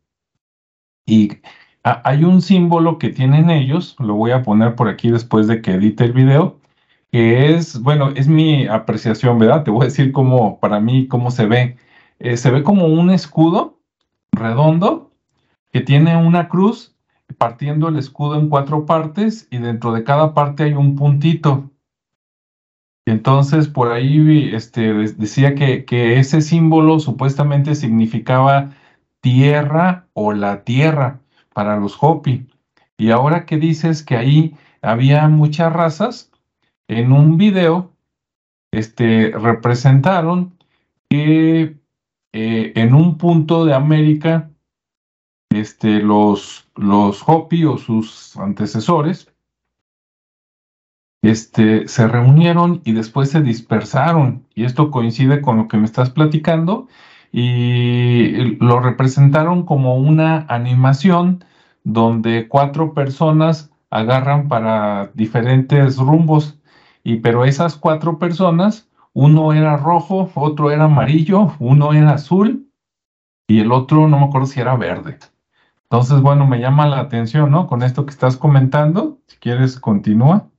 y 1.06 1.38
hay 1.82 2.24
un 2.24 2.42
símbolo 2.42 2.98
que 2.98 3.10
tienen 3.10 3.48
ellos, 3.48 3.94
lo 4.00 4.14
voy 4.14 4.32
a 4.32 4.42
poner 4.42 4.74
por 4.74 4.88
aquí 4.88 5.10
después 5.10 5.46
de 5.46 5.62
que 5.62 5.72
edite 5.72 6.04
el 6.04 6.12
video, 6.12 6.60
que 7.16 7.54
es, 7.54 7.80
bueno, 7.80 8.10
es 8.10 8.28
mi 8.28 8.66
apreciación, 8.66 9.38
¿verdad? 9.38 9.64
Te 9.64 9.70
voy 9.70 9.80
a 9.80 9.84
decir 9.86 10.12
cómo, 10.12 10.60
para 10.60 10.80
mí, 10.80 11.08
cómo 11.08 11.30
se 11.30 11.46
ve. 11.46 11.78
Eh, 12.18 12.36
se 12.36 12.50
ve 12.50 12.62
como 12.62 12.88
un 12.88 13.08
escudo 13.08 13.80
redondo 14.32 15.14
que 15.72 15.80
tiene 15.80 16.14
una 16.18 16.50
cruz 16.50 16.94
partiendo 17.38 17.88
el 17.88 17.96
escudo 17.96 18.38
en 18.38 18.50
cuatro 18.50 18.84
partes 18.84 19.48
y 19.50 19.56
dentro 19.56 19.94
de 19.94 20.04
cada 20.04 20.34
parte 20.34 20.64
hay 20.64 20.74
un 20.74 20.94
puntito. 20.94 21.70
Entonces, 23.06 23.66
por 23.66 23.92
ahí 23.92 24.50
este, 24.52 24.92
decía 24.92 25.54
que, 25.54 25.86
que 25.86 26.18
ese 26.18 26.42
símbolo 26.42 27.00
supuestamente 27.00 27.74
significaba 27.76 28.72
tierra 29.22 30.06
o 30.12 30.34
la 30.34 30.64
tierra 30.64 31.20
para 31.54 31.78
los 31.78 31.96
Hopi. 31.98 32.46
Y 32.98 33.10
ahora 33.10 33.46
que 33.46 33.56
dices 33.56 34.02
que 34.02 34.18
ahí 34.18 34.54
había 34.82 35.26
muchas 35.28 35.72
razas, 35.72 36.30
en 36.88 37.12
un 37.12 37.36
video 37.36 37.92
este, 38.72 39.30
representaron 39.30 40.56
que 41.08 41.76
eh, 42.32 42.72
en 42.74 42.94
un 42.94 43.18
punto 43.18 43.64
de 43.64 43.74
América 43.74 44.50
este, 45.50 46.00
los, 46.00 46.68
los 46.74 47.22
Hopi 47.26 47.64
o 47.64 47.78
sus 47.78 48.36
antecesores 48.36 49.32
este, 51.22 51.88
se 51.88 52.06
reunieron 52.06 52.82
y 52.84 52.92
después 52.92 53.30
se 53.30 53.42
dispersaron. 53.42 54.46
Y 54.54 54.64
esto 54.64 54.90
coincide 54.90 55.40
con 55.42 55.56
lo 55.56 55.68
que 55.68 55.76
me 55.76 55.86
estás 55.86 56.10
platicando. 56.10 56.88
Y 57.32 58.56
lo 58.60 58.80
representaron 58.80 59.64
como 59.64 59.96
una 59.96 60.46
animación 60.48 61.44
donde 61.84 62.48
cuatro 62.48 62.94
personas 62.94 63.70
agarran 63.90 64.48
para 64.48 65.10
diferentes 65.14 65.96
rumbos. 65.96 66.58
Y 67.06 67.20
pero 67.20 67.44
esas 67.44 67.76
cuatro 67.76 68.18
personas, 68.18 68.88
uno 69.12 69.52
era 69.52 69.76
rojo, 69.76 70.28
otro 70.34 70.72
era 70.72 70.86
amarillo, 70.86 71.54
uno 71.60 71.92
era 71.92 72.14
azul 72.14 72.68
y 73.46 73.60
el 73.60 73.70
otro 73.70 74.08
no 74.08 74.18
me 74.18 74.26
acuerdo 74.26 74.48
si 74.48 74.58
era 74.58 74.74
verde. 74.74 75.16
Entonces, 75.84 76.20
bueno, 76.20 76.48
me 76.48 76.58
llama 76.58 76.88
la 76.88 76.98
atención, 76.98 77.52
¿no? 77.52 77.68
Con 77.68 77.84
esto 77.84 78.04
que 78.04 78.10
estás 78.10 78.36
comentando, 78.36 79.20
si 79.28 79.36
quieres, 79.36 79.78
continúa. 79.78 80.50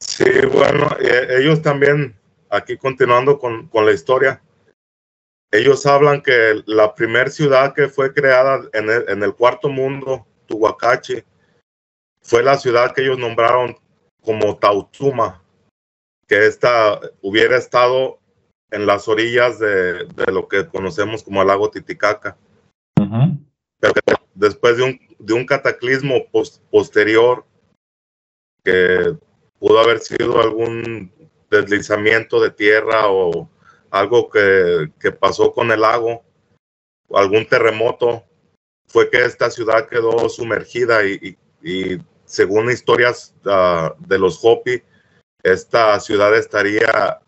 Sí, 0.00 0.24
bueno, 0.52 0.88
eh, 0.98 1.38
ellos 1.38 1.62
también, 1.62 2.18
aquí 2.50 2.76
continuando 2.76 3.38
con, 3.38 3.70
la 3.72 3.92
historia, 3.92 4.42
ellos 5.52 5.86
hablan 5.86 6.22
que 6.22 6.60
la 6.66 6.92
primera 6.92 7.30
ciudad 7.30 7.72
que 7.72 7.86
fue 7.86 8.12
creada 8.12 8.62
en 8.72 8.90
el, 8.90 9.08
en 9.08 9.22
el 9.22 9.32
cuarto 9.32 9.68
mundo, 9.68 10.26
Tuhuacachi, 10.46 11.22
fue 12.26 12.42
la 12.42 12.58
ciudad 12.58 12.92
que 12.92 13.02
ellos 13.02 13.18
nombraron 13.18 13.76
como 14.22 14.56
Tautuma, 14.56 15.42
que 16.26 16.46
esta 16.46 17.00
hubiera 17.22 17.56
estado 17.56 18.18
en 18.70 18.86
las 18.86 19.06
orillas 19.08 19.58
de, 19.58 20.04
de 20.04 20.32
lo 20.32 20.48
que 20.48 20.66
conocemos 20.66 21.22
como 21.22 21.40
el 21.40 21.48
lago 21.48 21.70
Titicaca. 21.70 22.36
Pero 23.78 23.92
después 24.34 24.76
de 24.76 24.82
un, 24.82 25.00
de 25.18 25.34
un 25.34 25.46
cataclismo 25.46 26.26
posterior, 26.70 27.44
que 28.64 29.16
pudo 29.58 29.78
haber 29.78 30.00
sido 30.00 30.40
algún 30.40 31.12
deslizamiento 31.50 32.40
de 32.40 32.50
tierra 32.50 33.08
o 33.08 33.48
algo 33.90 34.28
que, 34.28 35.12
pasó 35.12 35.52
con 35.52 35.70
el 35.70 35.80
lago, 35.82 36.24
algún 37.10 37.46
terremoto, 37.46 38.24
fue 38.88 39.10
que 39.10 39.24
esta 39.24 39.50
ciudad 39.50 39.88
quedó 39.88 40.28
sumergida 40.28 41.04
y, 41.04 41.38
según 42.26 42.70
historias 42.70 43.34
ah, 43.46 43.94
de 43.98 44.18
los 44.18 44.40
Hopi, 44.42 44.82
esta 45.42 45.98
ciudad 46.00 46.36
estaría 46.36 47.20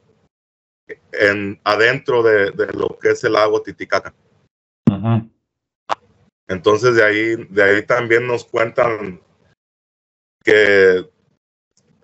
en, 1.12 1.60
adentro 1.64 2.22
de, 2.22 2.50
lo 2.72 2.98
que 2.98 3.10
es 3.10 3.24
el 3.24 3.32
lago 3.32 3.62
Titicaca. 3.62 4.14
Entonces 6.48 6.94
de 6.94 7.04
ahí, 7.04 7.36
de 7.50 7.62
ahí 7.62 7.82
también 7.86 8.26
nos 8.26 8.44
cuentan 8.44 9.20
que 10.42 11.08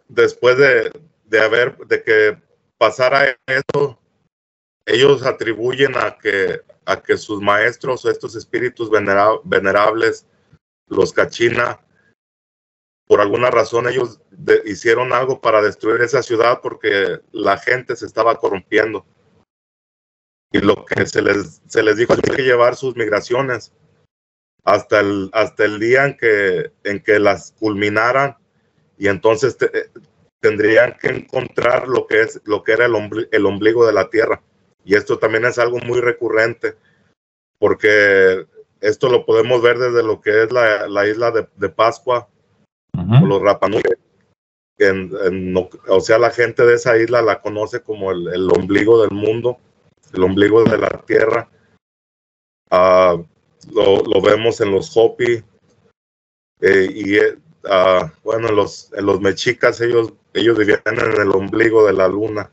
después 0.09 0.59
de, 0.59 0.93
de 1.25 1.41
haber, 1.41 1.77
de 1.79 2.03
que 2.03 2.43
pasara 2.79 3.37
eso, 3.47 3.99
ellos 4.87 5.25
atribuyen 5.25 5.97
a 5.97 6.19
que, 6.19 6.61
a 6.85 7.01
que 7.01 7.17
sus 7.17 7.41
maestros 7.41 8.05
estos 8.05 8.37
espíritus 8.37 8.91
venerables, 9.45 10.27
los 10.89 11.13
cachina, 11.13 11.81
por 13.07 13.21
alguna 13.21 13.51
razón 13.51 13.89
ellos 13.89 14.21
hicieron 14.65 15.13
algo 15.13 15.41
para 15.41 15.61
destruir 15.61 16.01
esa 16.01 16.23
ciudad 16.23 16.61
porque 16.63 17.21
la 17.33 17.59
gente 17.59 17.97
se 17.97 18.07
estaba 18.07 18.37
corrompiendo. 18.37 19.05
Y 20.53 20.59
lo 20.61 20.85
que 20.85 21.05
se 21.07 21.21
les, 21.21 21.61
se 21.67 21.83
les 21.83 21.97
dijo 21.97 22.15
es 22.15 22.21
que 22.21 22.43
llevar 22.43 22.77
sus 22.77 22.97
migraciones 22.97 23.73
hasta 24.63 25.01
el, 25.01 25.29
hasta 25.33 25.65
el 25.65 25.79
día 25.79 26.07
en 26.07 26.17
que, 26.17 26.73
en 26.85 27.03
que 27.03 27.19
las 27.19 27.53
culminaran 27.59 28.39
y 28.97 29.09
entonces 29.09 29.59
tendrían 30.41 30.97
que 30.99 31.09
encontrar 31.09 31.89
lo 31.89 32.07
que, 32.07 32.23
es, 32.23 32.41
lo 32.45 32.63
que 32.63 32.73
era 32.73 32.87
el, 32.87 33.29
el 33.31 33.47
ombligo 33.47 33.87
de 33.87 33.93
la 33.93 34.09
tierra. 34.09 34.43
Y 34.85 34.95
esto 34.95 35.19
también 35.19 35.45
es 35.45 35.59
algo 35.59 35.79
muy 35.79 36.01
recurrente 36.01 36.77
porque 37.59 38.47
esto 38.81 39.09
lo 39.11 39.27
podemos 39.27 39.61
ver 39.61 39.79
desde 39.79 40.03
lo 40.03 40.21
que 40.21 40.45
es 40.45 40.53
la, 40.53 40.89
la 40.89 41.07
isla 41.07 41.31
de, 41.31 41.49
de 41.57 41.69
Pascua 41.69 42.29
o 42.97 43.27
los 43.27 43.43
Rapanui. 43.43 43.83
o 45.89 46.01
sea, 46.01 46.19
la 46.19 46.31
gente 46.31 46.65
de 46.65 46.75
esa 46.75 46.97
isla 46.97 47.23
la 47.23 47.41
conoce 47.41 47.83
como 47.83 48.11
el, 48.13 48.29
el 48.29 48.51
ombligo 48.51 49.03
del 49.03 49.11
mundo, 49.11 49.59
el 50.13 50.23
ombligo 50.23 50.65
de 50.65 50.79
la 50.79 50.91
tierra. 51.07 51.49
Uh, 52.71 53.25
lo, 53.73 54.03
lo, 54.05 54.21
vemos 54.21 54.61
en 54.61 54.73
los 54.73 54.97
Hopi. 54.97 55.43
Eh, 56.61 56.89
y 56.95 57.19
uh, 57.19 58.11
bueno, 58.23 58.49
en 58.49 58.57
los, 58.57 58.93
en 58.93 59.07
los 59.07 59.21
mexicas 59.21 59.81
ellos, 59.81 60.13
ellos 60.33 60.59
vivían 60.59 60.81
en 60.87 61.21
el 61.21 61.31
ombligo 61.31 61.87
de 61.87 61.93
la 61.93 62.09
luna. 62.09 62.51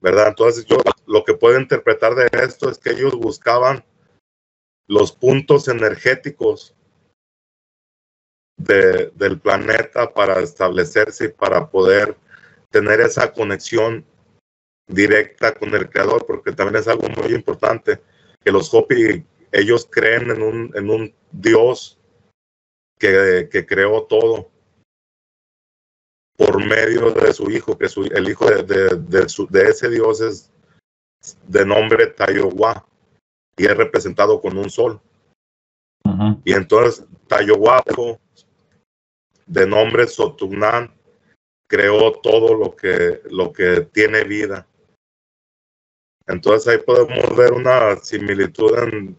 ¿Verdad? 0.00 0.28
Entonces 0.28 0.64
yo 0.64 0.78
lo 1.06 1.24
que 1.24 1.34
puedo 1.34 1.60
interpretar 1.60 2.14
de 2.14 2.28
esto 2.32 2.70
es 2.70 2.78
que 2.78 2.90
ellos 2.90 3.14
buscaban 3.16 3.84
los 4.86 5.12
puntos 5.12 5.68
energéticos 5.68 6.74
del 8.56 9.40
planeta 9.40 10.12
para 10.12 10.40
establecerse 10.40 11.26
y 11.26 11.28
para 11.28 11.68
poder 11.68 12.16
tener 12.70 13.00
esa 13.00 13.32
conexión 13.32 14.04
directa 14.86 15.54
con 15.54 15.74
el 15.74 15.88
creador, 15.88 16.26
porque 16.26 16.52
también 16.52 16.80
es 16.80 16.88
algo 16.88 17.08
muy 17.08 17.34
importante 17.34 18.00
que 18.44 18.52
los 18.52 18.72
Hopi, 18.72 19.24
ellos 19.52 19.88
creen 19.90 20.30
en 20.30 20.42
un, 20.42 20.72
en 20.74 20.90
un 20.90 21.14
Dios 21.30 21.98
que, 22.98 23.48
que 23.50 23.66
creó 23.66 24.04
todo 24.04 24.50
por 26.36 26.64
medio 26.64 27.10
de 27.10 27.32
su 27.32 27.50
hijo, 27.50 27.76
que 27.76 27.88
su, 27.88 28.04
el 28.04 28.28
hijo 28.28 28.46
de, 28.46 28.62
de, 28.62 29.26
de, 29.50 29.62
ese 29.68 29.90
Dios 29.90 30.20
es 30.20 30.50
de 31.46 31.64
nombre 31.64 32.08
Tayowa 32.08 32.86
y 33.56 33.66
es 33.66 33.76
representado 33.76 34.40
con 34.40 34.56
un 34.56 34.70
sol. 34.70 35.00
Y 36.44 36.52
entonces 36.52 37.04
Tayohuapo 37.28 38.20
de 39.46 39.66
nombre 39.66 40.06
Sotunan, 40.06 40.92
creó 41.66 42.12
todo 42.20 42.54
lo 42.54 42.76
que, 42.76 43.22
lo 43.30 43.52
que 43.52 43.80
tiene 43.92 44.24
vida. 44.24 44.66
Entonces 46.26 46.68
ahí 46.68 46.78
podemos 46.78 47.36
ver 47.36 47.52
una 47.52 47.96
similitud 47.96 48.78
en, 48.78 49.18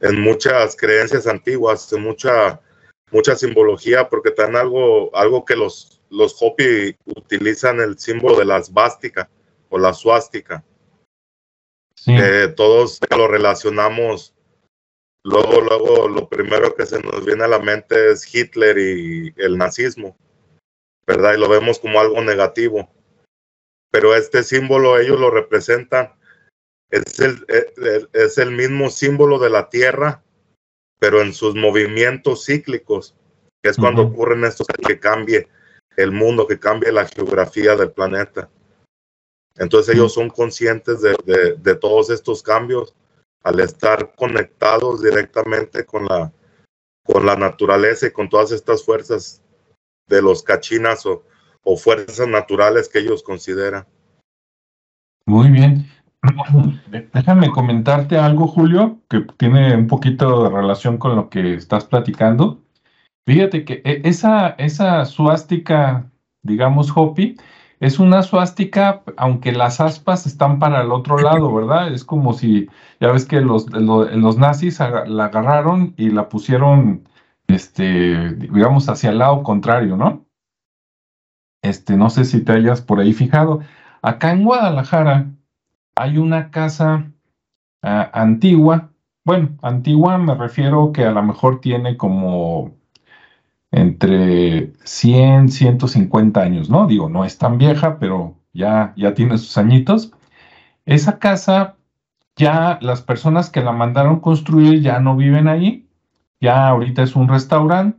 en 0.00 0.20
muchas 0.20 0.76
creencias 0.76 1.26
antiguas, 1.26 1.92
en 1.92 2.02
mucha, 2.02 2.60
mucha 3.10 3.36
simbología, 3.36 4.08
porque 4.08 4.30
tan 4.30 4.56
algo, 4.56 5.14
algo 5.16 5.44
que 5.44 5.56
los, 5.56 6.00
los 6.10 6.36
Hopi 6.40 6.96
utilizan 7.04 7.80
el 7.80 7.98
símbolo 7.98 8.36
de 8.36 8.44
la 8.44 8.62
svástica 8.62 9.28
o 9.68 9.78
la 9.78 9.92
suástica. 9.92 10.64
todos 12.56 13.00
lo 13.16 13.28
relacionamos 13.28 14.34
Luego, 15.24 15.60
luego, 15.60 16.08
lo 16.08 16.28
primero 16.28 16.74
que 16.74 16.86
se 16.86 17.00
nos 17.02 17.24
viene 17.24 17.44
a 17.44 17.48
la 17.48 17.58
mente 17.58 18.10
es 18.10 18.32
Hitler 18.32 18.78
y 18.78 19.34
el 19.36 19.58
nazismo, 19.58 20.16
¿verdad? 21.06 21.34
Y 21.34 21.38
lo 21.38 21.48
vemos 21.48 21.78
como 21.78 22.00
algo 22.00 22.22
negativo. 22.22 22.88
Pero 23.90 24.14
este 24.14 24.42
símbolo 24.42 24.98
ellos 24.98 25.18
lo 25.18 25.30
representan, 25.30 26.14
es 26.90 27.18
el, 27.20 27.44
es 28.12 28.38
el 28.38 28.52
mismo 28.52 28.90
símbolo 28.90 29.38
de 29.38 29.50
la 29.50 29.68
Tierra, 29.68 30.22
pero 30.98 31.20
en 31.20 31.32
sus 31.32 31.54
movimientos 31.54 32.44
cíclicos, 32.46 33.14
que 33.62 33.70
es 33.70 33.76
cuando 33.76 34.02
ocurren 34.02 34.44
estos 34.44 34.66
que 34.86 34.98
cambie 34.98 35.48
el 35.96 36.12
mundo, 36.12 36.46
que 36.46 36.58
cambie 36.58 36.92
la 36.92 37.06
geografía 37.06 37.76
del 37.76 37.90
planeta. 37.90 38.48
Entonces 39.56 39.94
ellos 39.94 40.14
son 40.14 40.30
conscientes 40.30 41.00
de, 41.00 41.16
de, 41.24 41.54
de 41.56 41.74
todos 41.74 42.10
estos 42.10 42.42
cambios 42.42 42.94
al 43.42 43.60
estar 43.60 44.14
conectados 44.14 45.02
directamente 45.02 45.84
con 45.84 46.06
la, 46.06 46.32
con 47.04 47.24
la 47.24 47.36
naturaleza 47.36 48.06
y 48.06 48.12
con 48.12 48.28
todas 48.28 48.52
estas 48.52 48.84
fuerzas 48.84 49.42
de 50.08 50.22
los 50.22 50.42
cachinas 50.42 51.06
o, 51.06 51.24
fuerzas 51.76 52.26
naturales 52.26 52.88
que 52.88 53.00
ellos 53.00 53.22
consideran. 53.22 53.84
Muy 55.26 55.50
bien. 55.50 55.86
Déjame 57.12 57.50
comentarte 57.50 58.16
algo, 58.16 58.46
Julio, 58.46 59.02
que 59.10 59.26
tiene 59.36 59.76
un 59.76 59.86
poquito 59.86 60.44
de 60.44 60.48
relación 60.48 60.96
con 60.96 61.14
lo 61.14 61.28
que 61.28 61.52
estás 61.52 61.84
platicando. 61.84 62.64
Fíjate 63.26 63.66
que 63.66 63.82
e, 63.84 64.00
esa, 64.04 64.48
esa 64.52 65.04
suástica, 65.04 66.10
digamos, 66.42 66.90
Hopi, 66.94 67.36
es 67.80 67.98
una 67.98 68.22
suástica, 68.22 69.02
aunque 69.16 69.52
las 69.52 69.80
aspas 69.80 70.26
están 70.26 70.58
para 70.58 70.82
el 70.82 70.90
otro 70.92 71.18
lado, 71.18 71.52
¿verdad? 71.54 71.92
Es 71.92 72.04
como 72.04 72.32
si, 72.32 72.68
ya 73.00 73.12
ves 73.12 73.26
que 73.26 73.40
los, 73.40 73.70
los, 73.72 74.38
nazis 74.38 74.80
la 74.80 75.24
agarraron 75.26 75.94
y 75.96 76.10
la 76.10 76.28
pusieron, 76.28 77.08
este, 77.46 78.34
digamos, 78.34 78.88
hacia 78.88 79.10
el 79.10 79.18
lado 79.18 79.42
contrario, 79.42 79.96
¿no? 79.96 80.26
Este, 81.62 81.96
no 81.96 82.10
sé 82.10 82.24
si 82.24 82.42
te 82.44 82.52
hayas 82.52 82.80
por 82.80 83.00
ahí 83.00 83.12
fijado. 83.12 83.60
Acá 84.02 84.32
en 84.32 84.44
Guadalajara 84.44 85.26
hay 85.96 86.18
una 86.18 86.50
casa 86.50 87.10
ah, 87.82 88.10
antigua, 88.12 88.90
bueno, 89.24 89.58
antigua 89.62 90.16
me 90.18 90.34
refiero 90.34 90.92
que 90.92 91.04
a 91.04 91.10
lo 91.10 91.22
mejor 91.22 91.60
tiene 91.60 91.96
como 91.96 92.77
entre 93.70 94.72
100, 94.84 95.50
150 95.50 96.40
años, 96.40 96.70
¿no? 96.70 96.86
Digo, 96.86 97.08
no 97.08 97.24
es 97.24 97.38
tan 97.38 97.58
vieja, 97.58 97.98
pero 97.98 98.36
ya, 98.52 98.92
ya 98.96 99.14
tiene 99.14 99.38
sus 99.38 99.58
añitos. 99.58 100.12
Esa 100.86 101.18
casa, 101.18 101.76
ya 102.36 102.78
las 102.82 103.02
personas 103.02 103.50
que 103.50 103.62
la 103.62 103.72
mandaron 103.72 104.20
construir 104.20 104.80
ya 104.80 105.00
no 105.00 105.16
viven 105.16 105.48
ahí, 105.48 105.86
ya 106.40 106.68
ahorita 106.68 107.02
es 107.02 107.16
un 107.16 107.28
restaurante, 107.28 107.98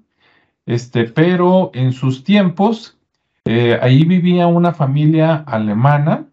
este, 0.65 1.05
pero 1.05 1.71
en 1.73 1.93
sus 1.93 2.23
tiempos, 2.23 2.97
eh, 3.45 3.79
ahí 3.82 4.03
vivía 4.05 4.47
una 4.47 4.73
familia 4.73 5.36
alemana 5.47 6.25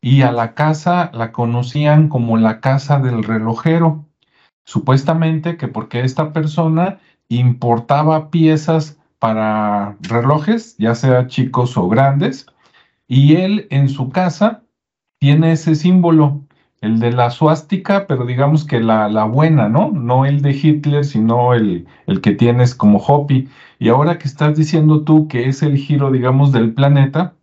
y 0.00 0.22
a 0.22 0.32
la 0.32 0.54
casa 0.54 1.10
la 1.14 1.32
conocían 1.32 2.08
como 2.08 2.36
la 2.36 2.60
casa 2.60 3.00
del 3.00 3.24
relojero. 3.24 4.04
Supuestamente 4.64 5.56
que 5.56 5.68
porque 5.68 6.00
esta 6.00 6.32
persona 6.32 6.98
importaba 7.28 8.30
piezas 8.30 8.98
para 9.18 9.96
relojes, 10.00 10.76
ya 10.78 10.94
sea 10.94 11.26
chicos 11.26 11.76
o 11.76 11.88
grandes, 11.88 12.46
y 13.06 13.36
él 13.36 13.66
en 13.70 13.88
su 13.88 14.10
casa 14.10 14.62
tiene 15.18 15.52
ese 15.52 15.74
símbolo, 15.74 16.42
el 16.80 17.00
de 17.00 17.12
la 17.12 17.30
suástica, 17.30 18.06
pero 18.06 18.26
digamos 18.26 18.66
que 18.66 18.80
la, 18.80 19.08
la 19.08 19.24
buena, 19.24 19.68
¿no? 19.70 19.90
No 19.90 20.26
el 20.26 20.42
de 20.42 20.52
Hitler, 20.52 21.04
sino 21.04 21.54
el, 21.54 21.86
el 22.06 22.20
que 22.20 22.32
tienes 22.32 22.74
como 22.74 22.98
Hopi. 22.98 23.48
Y 23.78 23.88
ahora 23.88 24.18
que 24.18 24.28
estás 24.28 24.56
diciendo 24.56 25.02
tú 25.02 25.26
que 25.26 25.48
es 25.48 25.62
el 25.62 25.78
giro, 25.78 26.10
digamos, 26.10 26.52
del 26.52 26.74
planeta, 26.74 27.36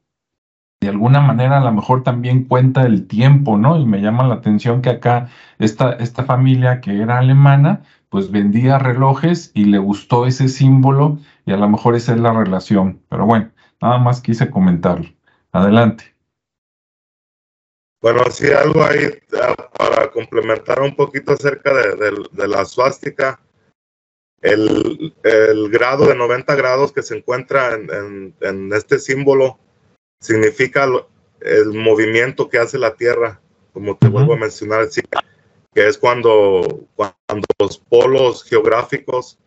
de 0.80 0.90
alguna 0.90 1.22
manera 1.22 1.58
a 1.58 1.64
lo 1.64 1.72
mejor 1.72 2.04
también 2.04 2.44
cuenta 2.46 2.84
el 2.84 3.08
tiempo, 3.08 3.58
¿no? 3.58 3.78
Y 3.78 3.86
me 3.86 4.02
llama 4.02 4.28
la 4.28 4.36
atención 4.36 4.82
que 4.82 4.90
acá 4.90 5.30
esta, 5.60 5.94
esta 5.94 6.24
familia 6.24 6.82
que 6.82 7.02
era 7.02 7.20
alemana, 7.20 7.82
pues 8.12 8.30
vendía 8.30 8.78
relojes 8.78 9.52
y 9.54 9.64
le 9.66 9.78
gustó 9.78 10.28
ese 10.28 10.50
símbolo 10.50 11.18
y 11.46 11.54
a 11.54 11.58
lo 11.58 11.70
mejor 11.70 11.96
esa 11.96 12.14
es 12.14 12.20
la 12.20 12.34
relación. 12.34 13.02
Pero 13.08 13.26
bueno, 13.26 13.54
nada 13.82 14.00
más 14.00 14.20
quise 14.20 14.52
comentarlo. 14.52 15.08
Adelante. 15.54 16.14
Bueno, 18.02 18.24
sí, 18.30 18.52
algo 18.52 18.84
ahí 18.84 19.08
para 19.78 20.12
complementar 20.12 20.82
un 20.82 20.94
poquito 20.94 21.32
acerca 21.32 21.74
de, 21.74 22.48
la 22.48 22.66
suástica. 22.66 23.40
El, 24.42 25.14
grado 25.72 26.06
de 26.06 26.16
90 26.16 26.54
grados 26.56 26.92
que 26.92 27.04
se 27.04 27.16
encuentra 27.16 27.76
en, 27.76 28.74
este 28.74 29.00
símbolo 29.00 29.58
significa 30.20 30.86
el 31.40 31.74
movimiento 31.74 32.50
que 32.50 32.58
hace 32.58 32.78
la 32.78 32.94
Tierra, 32.96 33.40
como 33.72 33.96
te 33.96 34.10
vuelvo 34.10 34.34
a 34.34 34.38
mencionar, 34.38 34.90
que 35.74 35.88
es 35.88 35.98
cuando, 35.98 36.88
cuando 36.96 37.46
los 37.60 37.78
polos 37.78 38.44
geográficos 38.44 39.38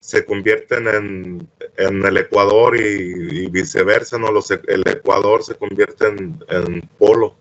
se 0.00 0.24
convierten 0.24 0.88
en, 0.88 1.48
el 1.76 2.16
Ecuador 2.16 2.76
y, 2.76 3.48
viceversa, 3.50 4.18
¿no? 4.18 4.30
Los, 4.30 4.50
el 4.50 4.82
Ecuador 4.86 5.42
se 5.42 5.56
convierte 5.56 6.06
en 6.06 6.88
polo. 6.98 7.36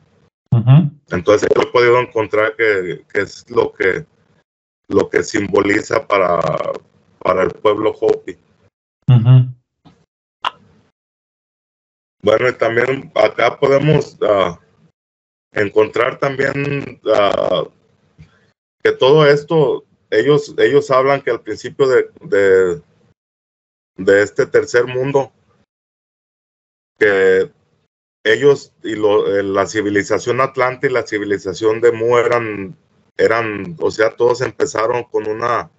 Entonces 1.10 1.50
yo 1.56 1.62
he 1.62 1.68
podido 1.68 2.00
encontrar 2.00 2.56
que, 2.56 3.06
es 3.14 3.50
lo 3.50 3.72
que 3.72 4.06
lo 4.90 5.10
que 5.10 5.22
simboliza 5.24 6.08
para, 6.08 6.40
para 7.20 7.44
el 7.44 7.52
pueblo 7.52 7.92
Hopi. 7.92 8.38
Bueno, 12.24 12.50
y 12.50 12.54
también 12.54 13.12
acá 13.16 13.58
podemos 13.60 14.18
uh, 14.22 14.58
encontrar 15.52 16.20
también 16.20 17.00
uh, 17.04 17.70
que 18.84 18.92
todo 18.92 19.28
esto, 19.28 19.86
ellos, 20.10 20.54
ellos 20.58 20.92
hablan 20.92 21.22
que 21.22 21.32
al 21.32 21.42
principio 21.42 21.88
de, 21.88 22.82
de, 23.98 24.22
este 24.22 24.46
tercer 24.46 24.86
mundo, 24.86 25.32
que 26.98 27.52
ellos 28.24 28.74
y 28.84 28.94
eh, 28.94 29.44
la 29.44 29.66
civilización 29.66 30.42
Atlante 30.42 30.88
y 30.88 30.92
la 30.92 31.06
civilización 31.06 31.82
de 31.82 31.92
Mu 31.92 32.18
eran, 32.18 32.78
eran, 33.18 33.76
o 33.80 33.92
sea, 33.92 34.16
todos 34.16 34.42
empezaron 34.42 35.04
con 35.06 35.28
una, 35.28 35.72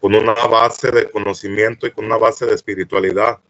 con 0.00 0.14
una 0.14 0.34
base 0.34 0.90
de 0.90 1.10
conocimiento 1.10 1.86
y 1.86 1.92
con 1.92 2.06
una 2.06 2.18
base 2.18 2.46
de 2.46 2.54
espiritualidad. 2.54 3.40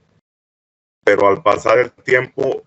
Pero 1.05 1.29
al 1.29 1.43
pasar 1.43 1.79
el 1.79 1.93
tiempo, 1.93 2.63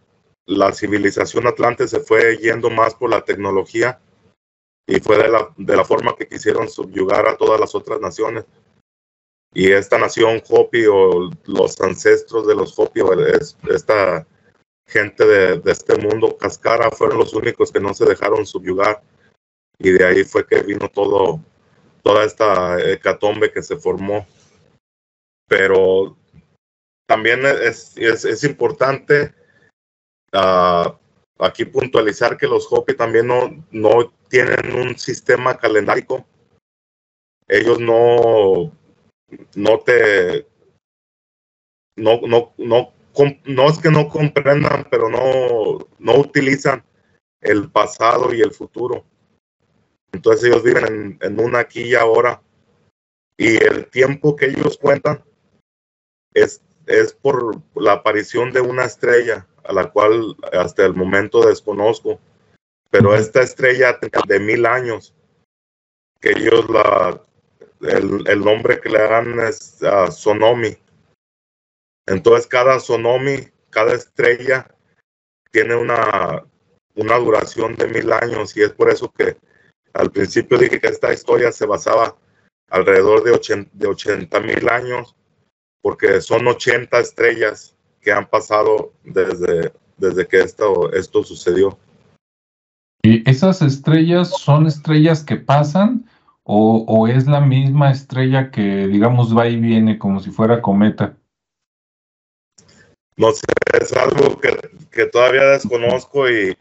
la 0.45 0.73
civilización 0.73 1.47
Atlante 1.47 1.87
se 1.87 1.99
fue 1.99 2.37
yendo 2.37 2.69
más 2.69 2.95
por 2.95 3.09
la 3.09 3.23
tecnología 3.23 3.99
y 4.87 4.99
fue 4.99 5.17
de 5.17 5.29
la, 5.29 5.53
de 5.57 5.75
la 5.75 5.85
forma 5.85 6.15
que 6.15 6.27
quisieron 6.27 6.69
subyugar 6.69 7.27
a 7.27 7.37
todas 7.37 7.59
las 7.59 7.73
otras 7.75 7.99
naciones. 7.99 8.45
Y 9.53 9.71
esta 9.71 9.97
nación 9.97 10.41
Hopi 10.49 10.85
o 10.87 11.29
los 11.45 11.79
ancestros 11.79 12.47
de 12.47 12.55
los 12.55 12.77
Hopi, 12.77 13.01
esta 13.69 14.25
gente 14.87 15.25
de, 15.25 15.71
este 15.71 15.95
mundo 15.97 16.37
cascara 16.37 16.91
fueron 16.91 17.19
los 17.19 17.33
únicos 17.33 17.71
que 17.71 17.79
no 17.79 17.93
se 17.93 18.05
dejaron 18.05 18.45
subyugar 18.45 19.01
y 19.79 19.91
de 19.91 20.05
ahí 20.05 20.23
fue 20.23 20.45
que 20.45 20.61
vino 20.61 20.89
todo 20.89 21.39
toda 22.03 22.25
esta 22.25 22.79
hecatombe 22.79 23.51
que 23.51 23.63
se 23.63 23.77
formó 23.77 24.27
pero 25.47 26.17
también 27.07 27.45
es, 27.45 27.95
es, 27.97 28.43
importante 28.43 29.33
uh, 30.33 30.91
aquí 31.39 31.65
puntualizar 31.65 32.37
que 32.37 32.47
los 32.47 32.67
Hopi 32.69 32.95
también 32.95 33.27
no, 33.27 33.65
no 33.71 34.13
tienen 34.33 34.73
un 34.73 34.97
sistema 34.97 35.55
calendárico 35.57 36.25
ellos 37.47 37.79
no 37.79 38.71
no 39.55 39.79
te 39.81 40.47
no, 41.95 42.21
no, 42.25 42.53
no 42.57 42.93
no 43.45 43.69
es 43.69 43.77
que 43.77 43.91
no 43.91 44.09
comprendan, 44.09 44.87
pero 44.89 45.09
no, 45.09 45.87
no 45.99 46.19
utilizan 46.19 46.83
el 47.41 47.69
pasado 47.69 48.33
y 48.33 48.41
el 48.41 48.51
futuro. 48.51 49.05
Entonces 50.11 50.45
ellos 50.45 50.63
viven 50.63 51.17
en, 51.21 51.39
un 51.39 51.55
aquí 51.55 51.83
y 51.83 51.95
ahora. 51.95 52.41
Y 53.37 53.57
el 53.63 53.87
tiempo 53.87 54.35
que 54.35 54.47
ellos 54.47 54.77
cuentan 54.77 55.23
es, 56.33 56.61
es 56.85 57.13
por 57.13 57.61
la 57.75 57.93
aparición 57.93 58.51
de 58.51 58.61
una 58.61 58.85
estrella, 58.85 59.47
a 59.63 59.73
la 59.73 59.91
cual 59.91 60.35
hasta 60.51 60.85
el 60.85 60.93
momento 60.93 61.45
desconozco. 61.45 62.19
Pero 62.93 63.13
esta 63.15 63.41
estrella 63.41 63.99
de 64.27 64.39
mil 64.39 64.65
años, 64.65 65.13
que 66.21 66.29
ellos 66.29 66.69
la, 66.69 67.19
el, 67.81 68.39
nombre 68.39 68.79
que 68.79 68.89
le 68.89 68.99
dan 68.99 69.39
es 69.39 69.79
uh, 69.81 70.09
Sonomi 70.09 70.77
entonces 72.05 72.47
cada 72.47 72.79
sonomi, 72.79 73.47
cada 73.69 73.93
estrella 73.93 74.67
tiene 75.51 75.75
una, 75.75 76.43
una 76.95 77.17
duración 77.17 77.75
de 77.75 77.87
mil 77.87 78.11
años 78.11 78.55
y 78.57 78.63
es 78.63 78.71
por 78.71 78.89
eso 78.89 79.11
que 79.11 79.37
al 79.93 80.11
principio 80.11 80.57
dije 80.57 80.79
que 80.81 80.87
esta 80.87 81.13
historia 81.13 81.51
se 81.51 81.65
basaba 81.65 82.17
alrededor 82.69 83.23
de 83.23 83.87
80 83.87 84.39
mil 84.41 84.69
años 84.69 85.15
porque 85.81 86.21
son 86.21 86.47
80 86.47 86.99
estrellas 86.99 87.75
que 88.01 88.11
han 88.11 88.29
pasado 88.29 88.91
desde, 89.03 89.71
desde 89.97 90.27
que 90.27 90.41
esto, 90.41 90.91
esto 90.91 91.23
sucedió. 91.23 91.77
¿Y 93.03 93.29
esas 93.29 93.61
estrellas 93.61 94.29
son 94.29 94.65
estrellas 94.65 95.23
que 95.23 95.35
pasan 95.35 96.05
o, 96.43 96.85
o, 96.87 97.07
es 97.07 97.27
la 97.27 97.41
misma 97.41 97.91
estrella 97.91 98.49
que, 98.51 98.87
digamos, 98.87 99.37
va 99.37 99.47
y 99.47 99.57
viene 99.57 99.97
como 99.97 100.19
si 100.19 100.31
fuera 100.31 100.61
cometa? 100.61 101.15
no 103.17 103.31
sé, 103.31 103.45
es 103.79 103.93
algo 103.93 104.39
que, 104.39 105.05
todavía 105.07 105.43
desconozco 105.45 106.29
y 106.29 106.55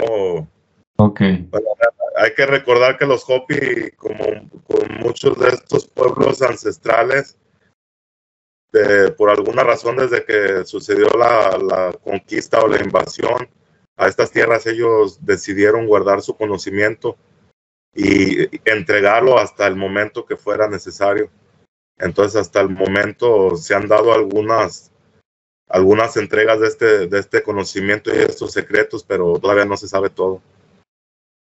ok. 0.97 1.21
hay 1.21 2.35
que 2.37 2.47
recordar 2.47 2.99
que 2.99 3.07
los 3.07 3.25
Hopi, 3.29 3.91
como 3.97 4.25
con 4.65 4.95
muchos 5.01 5.39
de 5.39 5.49
estos 5.49 5.87
pueblos 5.89 6.43
ancestrales, 6.43 7.39
por 9.17 9.31
alguna 9.31 9.65
razón 9.65 9.97
desde 9.97 10.25
que 10.25 10.65
sucedió 10.65 11.07
la, 11.19 11.59
la, 11.59 11.93
conquista 12.05 12.61
o 12.61 12.69
la 12.69 12.83
invasión 12.83 13.49
a 14.03 14.09
estas 14.09 14.31
tierras, 14.31 14.67
ellos 14.67 15.25
decidieron 15.25 15.87
guardar 15.87 16.23
su 16.23 16.37
conocimiento 16.37 17.17
y 17.95 18.49
entregarlo 18.69 19.39
hasta 19.39 19.67
el 19.67 19.77
momento 19.77 20.25
que 20.25 20.37
fuera 20.37 20.69
necesario. 20.69 21.31
Entonces, 21.99 22.41
hasta 22.41 22.61
el 22.61 22.71
momento 22.71 23.57
se 23.57 23.75
han 23.75 23.87
dado 23.87 24.13
algunas 24.13 24.93
algunas 25.69 26.17
entregas 26.19 26.61
de 26.61 26.67
este, 26.69 27.07
de 27.07 27.19
este 27.19 27.43
conocimiento 27.43 28.15
y 28.15 28.19
estos 28.19 28.53
secretos, 28.53 29.03
pero 29.05 29.39
todavía 29.39 29.65
no 29.65 29.79
se 29.79 29.89
sabe 29.89 30.11
todo. 30.11 30.43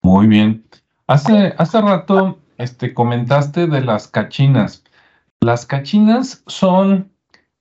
Muy 0.01 0.25
bien. 0.25 0.65
Hace, 1.05 1.53
hace 1.57 1.79
rato 1.79 2.39
este, 2.57 2.93
comentaste 2.95 3.67
de 3.67 3.81
las 3.81 4.07
cachinas. 4.07 4.83
¿Las 5.41 5.67
cachinas 5.67 6.43
son 6.47 7.11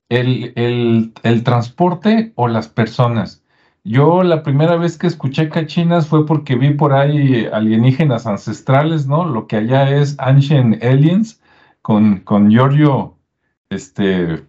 el, 0.09 0.55
el, 0.57 1.13
el 1.23 1.45
transporte 1.45 2.33
o 2.35 2.49
las 2.49 2.69
personas? 2.69 3.44
Yo 3.85 4.23
la 4.23 4.43
primera 4.43 4.77
vez 4.77 4.97
que 4.97 5.07
escuché 5.07 5.51
cachinas 5.51 6.09
fue 6.09 6.25
porque 6.25 6.57
vi 6.57 6.71
por 6.71 6.95
ahí 6.95 7.47
alienígenas 7.53 8.27
ancestrales, 8.27 9.07
¿no? 9.07 9.27
Lo 9.27 9.47
que 9.47 9.57
allá 9.57 9.91
es 9.91 10.17
Ancient 10.19 10.83
Aliens, 10.83 11.43
con, 11.83 12.21
con 12.21 12.51
Giorgio, 12.51 13.19
este, 13.69 14.43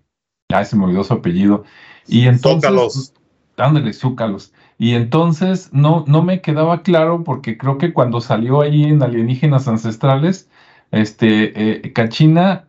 ya 0.49 0.63
se 0.63 0.77
me 0.77 0.85
olvidó 0.85 1.03
su 1.03 1.13
apellido. 1.15 1.65
Y 2.07 2.27
entonces, 2.27 3.13
dándole 3.57 3.91
zúcalos. 3.91 4.53
Y 4.77 4.93
entonces 4.93 5.69
no, 5.73 6.05
no 6.07 6.23
me 6.23 6.41
quedaba 6.41 6.81
claro 6.81 7.25
porque 7.25 7.57
creo 7.57 7.77
que 7.77 7.91
cuando 7.91 8.21
salió 8.21 8.61
ahí 8.61 8.85
en 8.85 9.03
Alienígenas 9.03 9.67
Ancestrales, 9.67 10.49
este, 10.91 11.87
eh, 11.87 11.93
Cachina, 11.93 12.67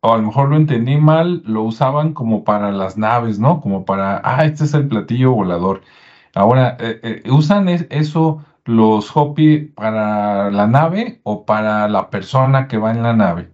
o 0.00 0.12
a 0.12 0.16
lo 0.16 0.22
mejor 0.22 0.48
lo 0.48 0.56
entendí 0.56 0.96
mal, 0.96 1.42
lo 1.44 1.62
usaban 1.62 2.12
como 2.12 2.44
para 2.44 2.70
las 2.70 2.96
naves, 2.96 3.38
¿no? 3.38 3.60
Como 3.60 3.84
para, 3.84 4.20
ah, 4.24 4.44
este 4.44 4.64
es 4.64 4.74
el 4.74 4.88
platillo 4.88 5.32
volador. 5.32 5.82
Ahora, 6.34 6.76
eh, 6.80 7.00
eh, 7.02 7.30
¿usan 7.30 7.68
eso 7.68 8.44
los 8.64 9.16
Hopi 9.16 9.58
para 9.58 10.50
la 10.50 10.66
nave 10.66 11.20
o 11.22 11.46
para 11.46 11.88
la 11.88 12.10
persona 12.10 12.68
que 12.68 12.78
va 12.78 12.90
en 12.90 13.02
la 13.02 13.14
nave? 13.14 13.50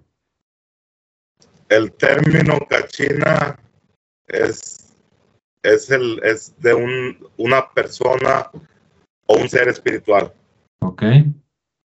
El 1.69 1.93
término 1.93 2.59
cachina 2.69 3.57
es 4.27 4.83
es, 5.63 5.91
el, 5.91 6.21
es 6.25 6.55
de 6.59 6.75
un, 6.75 7.19
una 7.37 7.69
persona 7.71 8.51
o 9.27 9.37
un 9.37 9.49
ser 9.49 9.69
espiritual. 9.69 10.33
Ok. 10.81 11.03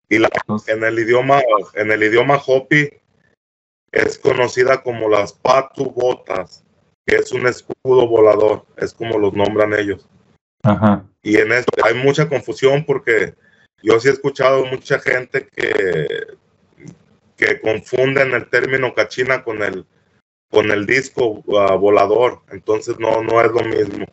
Y 0.09 0.19
la, 0.19 0.29
en 0.67 0.83
el 0.83 0.99
idioma, 0.99 1.41
en 1.73 1.91
el 1.91 2.03
idioma 2.03 2.39
Hopi 2.45 2.89
es 3.97 4.17
conocida 4.17 4.81
como 4.83 5.09
las 5.09 5.33
patubotas, 5.33 6.63
que 7.05 7.15
es 7.15 7.31
un 7.31 7.47
escudo 7.47 8.07
volador, 8.07 8.65
es 8.77 8.93
como 8.93 9.17
los 9.17 9.33
nombran 9.33 9.73
ellos. 9.73 10.07
Ajá. 10.63 11.05
Y 11.21 11.37
en 11.37 11.51
esto 11.51 11.73
hay 11.83 11.93
mucha 11.95 12.27
confusión 12.27 12.85
porque 12.85 13.35
yo 13.81 13.99
sí 13.99 14.09
he 14.09 14.11
escuchado 14.11 14.65
mucha 14.65 14.99
gente 14.99 15.47
que, 15.47 16.07
que 17.35 17.61
confunden 17.61 18.33
el 18.33 18.49
término 18.49 18.93
cachina 18.93 19.43
con 19.43 19.61
el, 19.61 19.85
con 20.49 20.71
el 20.71 20.85
disco 20.85 21.43
uh, 21.45 21.77
volador, 21.77 22.41
entonces 22.51 22.99
no, 22.99 23.21
no 23.21 23.41
es 23.41 23.51
lo 23.51 23.61
mismo. 23.61 24.05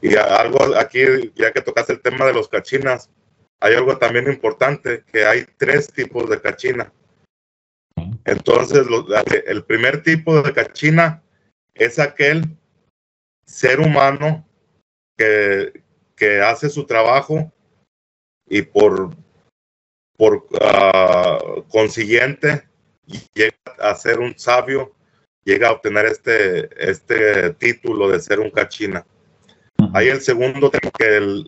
Y 0.00 0.16
algo 0.16 0.76
aquí, 0.76 1.32
ya 1.34 1.52
que 1.52 1.60
tocas 1.60 1.90
el 1.90 2.00
tema 2.00 2.24
de 2.24 2.32
los 2.32 2.48
cachinas, 2.48 3.10
hay 3.60 3.74
algo 3.74 3.98
también 3.98 4.26
importante, 4.28 5.04
que 5.12 5.26
hay 5.26 5.44
tres 5.58 5.92
tipos 5.92 6.30
de 6.30 6.40
cachina. 6.40 6.90
Entonces, 8.24 8.86
el 9.46 9.64
primer 9.64 10.02
tipo 10.02 10.40
de 10.42 10.52
cachina 10.52 11.22
es 11.74 11.98
aquel 11.98 12.44
ser 13.46 13.80
humano 13.80 14.46
que, 15.16 15.82
que 16.16 16.40
hace 16.40 16.68
su 16.68 16.84
trabajo 16.84 17.52
y 18.48 18.62
por, 18.62 19.16
por 20.16 20.46
ah, 20.60 21.38
consiguiente 21.70 22.68
llega 23.32 23.56
a 23.78 23.94
ser 23.94 24.20
un 24.20 24.38
sabio, 24.38 24.92
llega 25.44 25.68
a 25.68 25.72
obtener 25.72 26.06
este, 26.06 26.68
este 26.90 27.50
título 27.54 28.08
de 28.08 28.20
ser 28.20 28.40
un 28.40 28.50
cachina. 28.50 29.06
Hay 29.94 30.08
el 30.08 30.20
segundo 30.20 30.70
que 30.70 30.78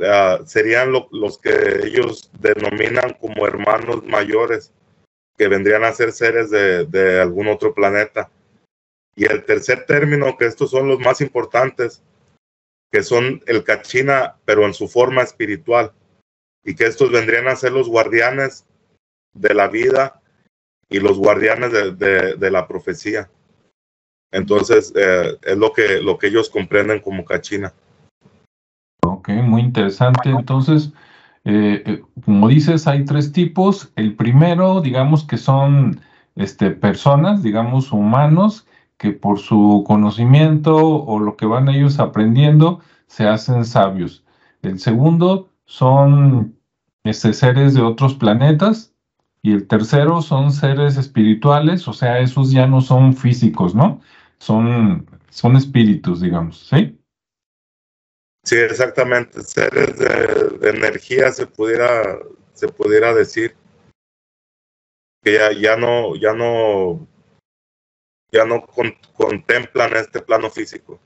ah, 0.06 0.40
serían 0.46 0.90
los 0.90 1.38
que 1.38 1.80
ellos 1.84 2.30
denominan 2.40 3.14
como 3.20 3.46
hermanos 3.46 4.04
mayores, 4.04 4.72
que 5.36 5.48
vendrían 5.48 5.84
a 5.84 5.92
ser 5.92 6.12
seres 6.12 6.50
de, 6.50 6.84
de, 6.86 7.20
algún 7.20 7.48
otro 7.48 7.74
planeta. 7.74 8.30
Y 9.14 9.24
el 9.24 9.44
tercer 9.44 9.86
término, 9.86 10.36
que 10.36 10.46
estos 10.46 10.70
son 10.70 10.88
los 10.88 10.98
más 10.98 11.20
importantes, 11.20 12.02
que 12.90 13.02
son 13.02 13.42
el 13.46 13.64
cachina, 13.64 14.36
pero 14.44 14.66
en 14.66 14.74
su 14.74 14.88
forma 14.88 15.22
espiritual, 15.22 15.92
y 16.64 16.74
que 16.74 16.84
estos 16.84 17.10
vendrían 17.10 17.48
a 17.48 17.56
ser 17.56 17.72
los 17.72 17.88
guardianes 17.88 18.66
de 19.34 19.54
la 19.54 19.68
vida 19.68 20.20
y 20.88 21.00
los 21.00 21.18
guardianes 21.18 21.72
de, 21.72 22.36
de, 22.36 22.50
la 22.50 22.68
profecía. 22.68 23.30
Entonces, 24.30 24.92
eh, 24.94 25.38
es 25.42 25.56
lo 25.56 25.72
que, 25.72 26.00
lo 26.00 26.18
que 26.18 26.26
ellos 26.28 26.50
comprenden 26.50 27.00
como 27.00 27.24
cachina. 27.24 27.72
Ok, 29.04 29.30
muy 29.30 29.62
interesante. 29.62 30.28
Entonces, 30.28 30.92
eh, 31.44 31.82
eh, 31.86 32.02
como 32.24 32.48
dices, 32.48 32.86
hay 32.86 33.04
tres 33.04 33.32
tipos. 33.32 33.92
El 33.96 34.14
primero, 34.14 34.80
digamos 34.80 35.24
que 35.24 35.38
son 35.38 36.00
este, 36.36 36.70
personas, 36.70 37.42
digamos, 37.42 37.92
humanos, 37.92 38.66
que 38.96 39.10
por 39.12 39.38
su 39.38 39.84
conocimiento 39.86 40.76
o 40.76 41.18
lo 41.18 41.36
que 41.36 41.46
van 41.46 41.68
ellos 41.68 41.98
aprendiendo, 41.98 42.80
se 43.06 43.26
hacen 43.26 43.64
sabios. 43.64 44.24
El 44.62 44.78
segundo 44.78 45.50
son 45.64 46.56
este, 47.04 47.32
seres 47.32 47.74
de 47.74 47.82
otros 47.82 48.14
planetas, 48.14 48.92
y 49.42 49.52
el 49.52 49.66
tercero 49.66 50.22
son 50.22 50.52
seres 50.52 50.96
espirituales, 50.96 51.88
o 51.88 51.92
sea, 51.92 52.20
esos 52.20 52.52
ya 52.52 52.68
no 52.68 52.80
son 52.80 53.14
físicos, 53.14 53.74
¿no? 53.74 54.00
Son, 54.38 55.06
son 55.30 55.56
espíritus, 55.56 56.20
digamos, 56.20 56.68
¿sí? 56.68 56.96
Sí, 58.44 58.56
exactamente. 58.56 59.42
Seres 59.42 59.98
de, 59.98 60.68
energía 60.68 61.32
se 61.32 61.46
pudiera, 61.46 62.18
se 62.54 62.68
pudiera 62.68 63.14
decir 63.14 63.56
que 65.22 65.34
ya, 65.34 65.52
ya 65.52 65.76
no, 65.76 66.16
ya 66.16 66.32
no, 66.32 67.06
ya 68.32 68.44
no 68.44 68.66
contemplan 68.66 69.96
este 69.96 70.20
plano 70.20 70.50
físico. 70.50 71.00